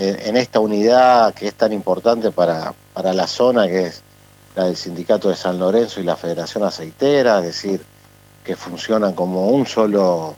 en 0.00 0.36
esta 0.36 0.60
unidad 0.60 1.34
que 1.34 1.48
es 1.48 1.54
tan 1.54 1.72
importante 1.72 2.30
para, 2.30 2.72
para 2.94 3.12
la 3.12 3.26
zona, 3.26 3.66
que 3.66 3.86
es 3.86 4.02
la 4.54 4.66
del 4.66 4.76
Sindicato 4.76 5.28
de 5.28 5.34
San 5.34 5.58
Lorenzo 5.58 6.00
y 6.00 6.04
la 6.04 6.14
Federación 6.16 6.62
Aceitera, 6.62 7.38
es 7.38 7.44
decir, 7.46 7.84
que 8.44 8.56
funcionan 8.56 9.12
como 9.12 9.48
un 9.48 9.66
solo 9.66 10.36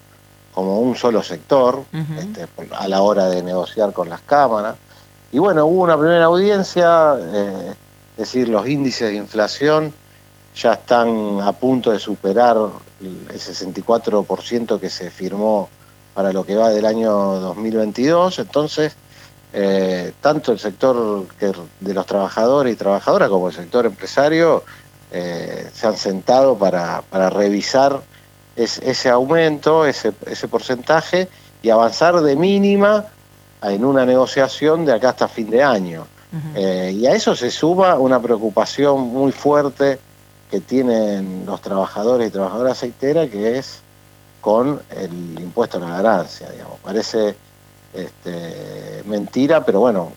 como 0.53 0.81
un 0.81 0.97
solo 0.97 1.23
sector 1.23 1.85
este, 2.19 2.47
a 2.77 2.89
la 2.89 3.03
hora 3.03 3.29
de 3.29 3.43
negociar 3.43 3.93
con 3.93 4.09
las 4.09 4.21
cámaras. 4.23 4.77
Y 5.33 5.39
bueno, 5.39 5.67
hubo 5.67 5.83
una 5.83 5.97
primera 5.97 6.25
audiencia, 6.25 7.15
eh, 7.19 7.75
es 8.13 8.19
decir, 8.19 8.49
los 8.49 8.69
índices 8.69 9.11
de 9.11 9.17
inflación 9.17 9.95
ya 10.55 10.73
están 10.73 11.41
a 11.41 11.53
punto 11.53 11.93
de 11.93 11.99
superar 11.99 12.57
el 13.01 13.29
64% 13.29 14.81
que 14.81 14.91
se 14.91 15.11
firmó 15.11 15.69
para 16.15 16.33
lo 16.33 16.45
que 16.45 16.57
va 16.57 16.71
del 16.71 16.85
año 16.85 17.13
2022, 17.13 18.41
entonces 18.41 18.97
eh, 19.53 20.13
tanto 20.21 20.53
el 20.53 20.59
sector 20.59 21.27
de 21.81 21.95
los 21.95 22.07
trabajadores 22.07 22.73
y 22.73 22.77
trabajadoras 22.77 23.29
como 23.29 23.49
el 23.49 23.55
sector 23.55 23.87
empresario 23.87 24.65
eh, 25.13 25.71
se 25.73 25.87
han 25.87 25.97
sentado 25.97 26.57
para, 26.57 27.03
para 27.03 27.31
revisar 27.31 28.01
ese 28.65 29.09
aumento, 29.09 29.87
ese, 29.87 30.13
ese 30.27 30.49
porcentaje, 30.49 31.29
y 31.63 31.71
avanzar 31.71 32.21
de 32.21 32.37
mínima 32.37 33.07
en 33.63 33.85
una 33.85 34.07
negociación 34.07 34.85
de 34.85 34.95
acá 34.95 35.11
hasta 35.11 35.29
fin 35.29 35.51
de 35.51 35.63
año. 35.63 36.07
Eh, 36.55 36.95
y 36.95 37.07
a 37.07 37.13
eso 37.13 37.35
se 37.35 37.51
suma 37.51 37.97
una 37.97 38.21
preocupación 38.23 39.01
muy 39.01 39.33
fuerte 39.33 39.99
que 40.49 40.61
tienen 40.61 41.45
los 41.45 41.61
trabajadores 41.61 42.29
y 42.29 42.31
trabajadoras 42.31 42.79
aceiteras, 42.79 43.29
que 43.29 43.59
es 43.59 43.81
con 44.41 44.81
el 44.91 45.41
impuesto 45.41 45.79
a 45.79 45.81
la 45.81 45.89
ganancia, 45.89 46.49
digamos. 46.51 46.79
Parece 46.81 47.35
este, 47.93 49.03
mentira, 49.07 49.65
pero 49.65 49.81
bueno, 49.81 50.13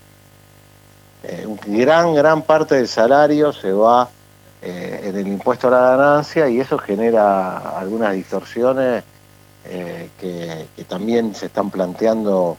eh, 1.24 1.48
gran, 1.66 2.14
gran 2.14 2.44
parte 2.44 2.76
del 2.76 2.88
salario 2.88 3.52
se 3.52 3.72
va 3.72 4.08
eh, 4.62 4.93
en 5.14 5.20
el 5.20 5.28
impuesto 5.28 5.68
a 5.68 5.72
la 5.72 5.96
ganancia 5.96 6.50
y 6.50 6.60
eso 6.60 6.78
genera 6.78 7.58
algunas 7.80 8.14
distorsiones 8.14 9.04
eh, 9.66 10.10
que, 10.20 10.66
también 10.86 11.34
se 11.36 11.46
están 11.46 11.70
planteando 11.70 12.58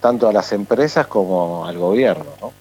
tanto 0.00 0.28
a 0.28 0.32
las 0.32 0.52
empresas 0.52 1.06
como 1.06 1.66
al 1.66 1.78
gobierno. 1.78 2.24
¿no? 2.40 2.52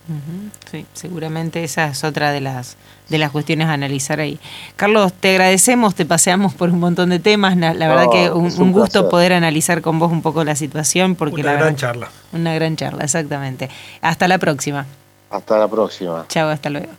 Sí, 0.69 0.85
seguramente 0.93 1.63
esa 1.63 1.87
es 1.87 2.03
otra 2.03 2.31
de 2.31 2.41
las 2.41 2.75
de 3.07 3.19
las 3.19 3.31
cuestiones 3.31 3.67
a 3.67 3.73
analizar 3.73 4.19
ahí. 4.19 4.39
Carlos, 4.75 5.13
te 5.13 5.31
agradecemos, 5.31 5.93
te 5.93 6.05
paseamos 6.05 6.55
por 6.55 6.71
un 6.71 6.79
montón 6.79 7.11
de 7.11 7.19
temas. 7.19 7.55
La, 7.55 7.73
verdad 7.73 8.07
que 8.11 8.31
un, 8.31 8.51
un, 8.59 8.71
gusto 8.71 9.09
poder 9.09 9.31
analizar 9.31 9.81
con 9.81 9.99
vos 9.99 10.11
un 10.11 10.23
poco 10.23 10.43
la 10.43 10.55
situación. 10.55 11.15
Porque 11.15 11.41
una 11.41 11.53
la 11.53 11.59
gran 11.59 11.75
charla. 11.75 12.09
Una 12.33 12.55
gran 12.55 12.75
charla, 12.75 13.03
exactamente. 13.03 13.69
Hasta 14.01 14.27
la 14.27 14.39
próxima. 14.39 14.87
Hasta 15.29 15.59
la 15.59 15.67
próxima. 15.67 16.25
Chao, 16.29 16.49
hasta 16.49 16.69
luego. 16.69 16.89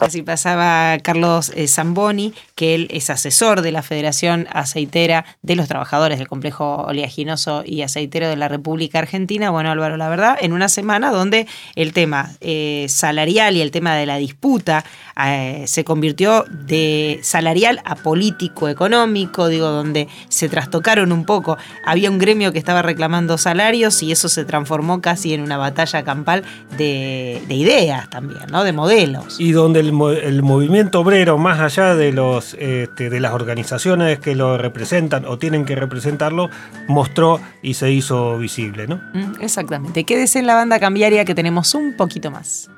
Así 0.00 0.22
pasaba 0.22 0.98
Carlos 0.98 1.52
eh, 1.54 1.68
Zamboni, 1.68 2.34
que 2.56 2.74
él 2.74 2.88
es 2.90 3.10
asesor 3.10 3.62
de 3.62 3.70
la 3.70 3.82
Federación 3.82 4.48
Aceitera 4.50 5.24
de 5.42 5.54
los 5.54 5.68
Trabajadores 5.68 6.18
del 6.18 6.28
Complejo 6.28 6.84
Oleaginoso 6.84 7.62
y 7.64 7.82
Aceitero 7.82 8.28
de 8.28 8.36
la 8.36 8.48
República 8.48 8.98
Argentina. 8.98 9.50
Bueno, 9.50 9.70
Álvaro, 9.70 9.96
la 9.96 10.08
verdad, 10.08 10.36
en 10.40 10.52
una 10.52 10.68
semana 10.68 11.10
donde 11.10 11.46
el 11.76 11.92
tema 11.92 12.32
eh, 12.40 12.86
salarial 12.88 13.56
y 13.56 13.60
el 13.60 13.70
tema 13.70 13.94
de 13.94 14.06
la 14.06 14.16
disputa 14.16 14.84
eh, 15.24 15.64
se 15.66 15.84
convirtió 15.84 16.44
de 16.48 17.20
salarial 17.22 17.80
a 17.84 17.94
político 17.94 18.68
económico, 18.68 19.48
digo, 19.48 19.68
donde 19.68 20.08
se 20.28 20.48
trastocaron 20.48 21.12
un 21.12 21.24
poco. 21.24 21.56
Había 21.86 22.10
un 22.10 22.18
gremio 22.18 22.52
que 22.52 22.58
estaba 22.58 22.82
reclamando 22.82 23.38
salarios 23.38 24.02
y 24.02 24.10
eso 24.10 24.28
se 24.28 24.44
transformó 24.44 25.00
casi 25.00 25.34
en 25.34 25.40
una 25.40 25.56
batalla 25.56 26.02
campal 26.02 26.42
de, 26.76 27.42
de 27.46 27.54
ideas 27.54 28.10
también, 28.10 28.42
¿no? 28.50 28.64
De 28.64 28.72
modelos. 28.72 29.38
Y 29.38 29.52
donde 29.52 29.83
el, 29.88 30.42
movimiento 30.42 31.00
obrero, 31.00 31.38
más 31.38 31.60
allá 31.60 31.94
de, 31.94 32.12
los, 32.12 32.54
este, 32.58 33.10
de 33.10 33.20
las 33.20 33.32
organizaciones 33.32 34.18
que 34.18 34.34
lo 34.34 34.58
representan 34.58 35.24
o 35.24 35.38
tienen 35.38 35.64
que 35.64 35.74
representarlo, 35.74 36.50
mostró 36.88 37.40
y 37.62 37.74
se 37.74 37.90
hizo 37.90 38.38
visible. 38.38 38.86
¿no? 38.86 39.00
Mm, 39.14 39.40
exactamente. 39.40 40.04
Quédese 40.04 40.38
en 40.38 40.46
la 40.46 40.54
banda 40.54 40.78
cambiaria 40.78 41.24
que 41.24 41.34
tenemos 41.34 41.74
un 41.74 41.96
poquito 41.96 42.30
más. 42.30 42.70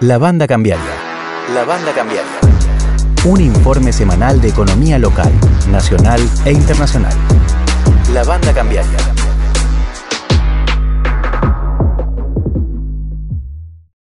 La 0.00 0.18
banda 0.18 0.46
cambiaria. 0.46 0.84
La 1.54 1.64
banda 1.64 1.92
cambiaria. 1.92 2.40
Un 3.26 3.40
informe 3.40 3.92
semanal 3.92 4.40
de 4.40 4.48
economía 4.48 4.98
local, 4.98 5.30
nacional 5.70 6.20
e 6.46 6.52
internacional. 6.52 7.12
La 8.14 8.24
banda 8.24 8.54
cambiaria. 8.54 9.19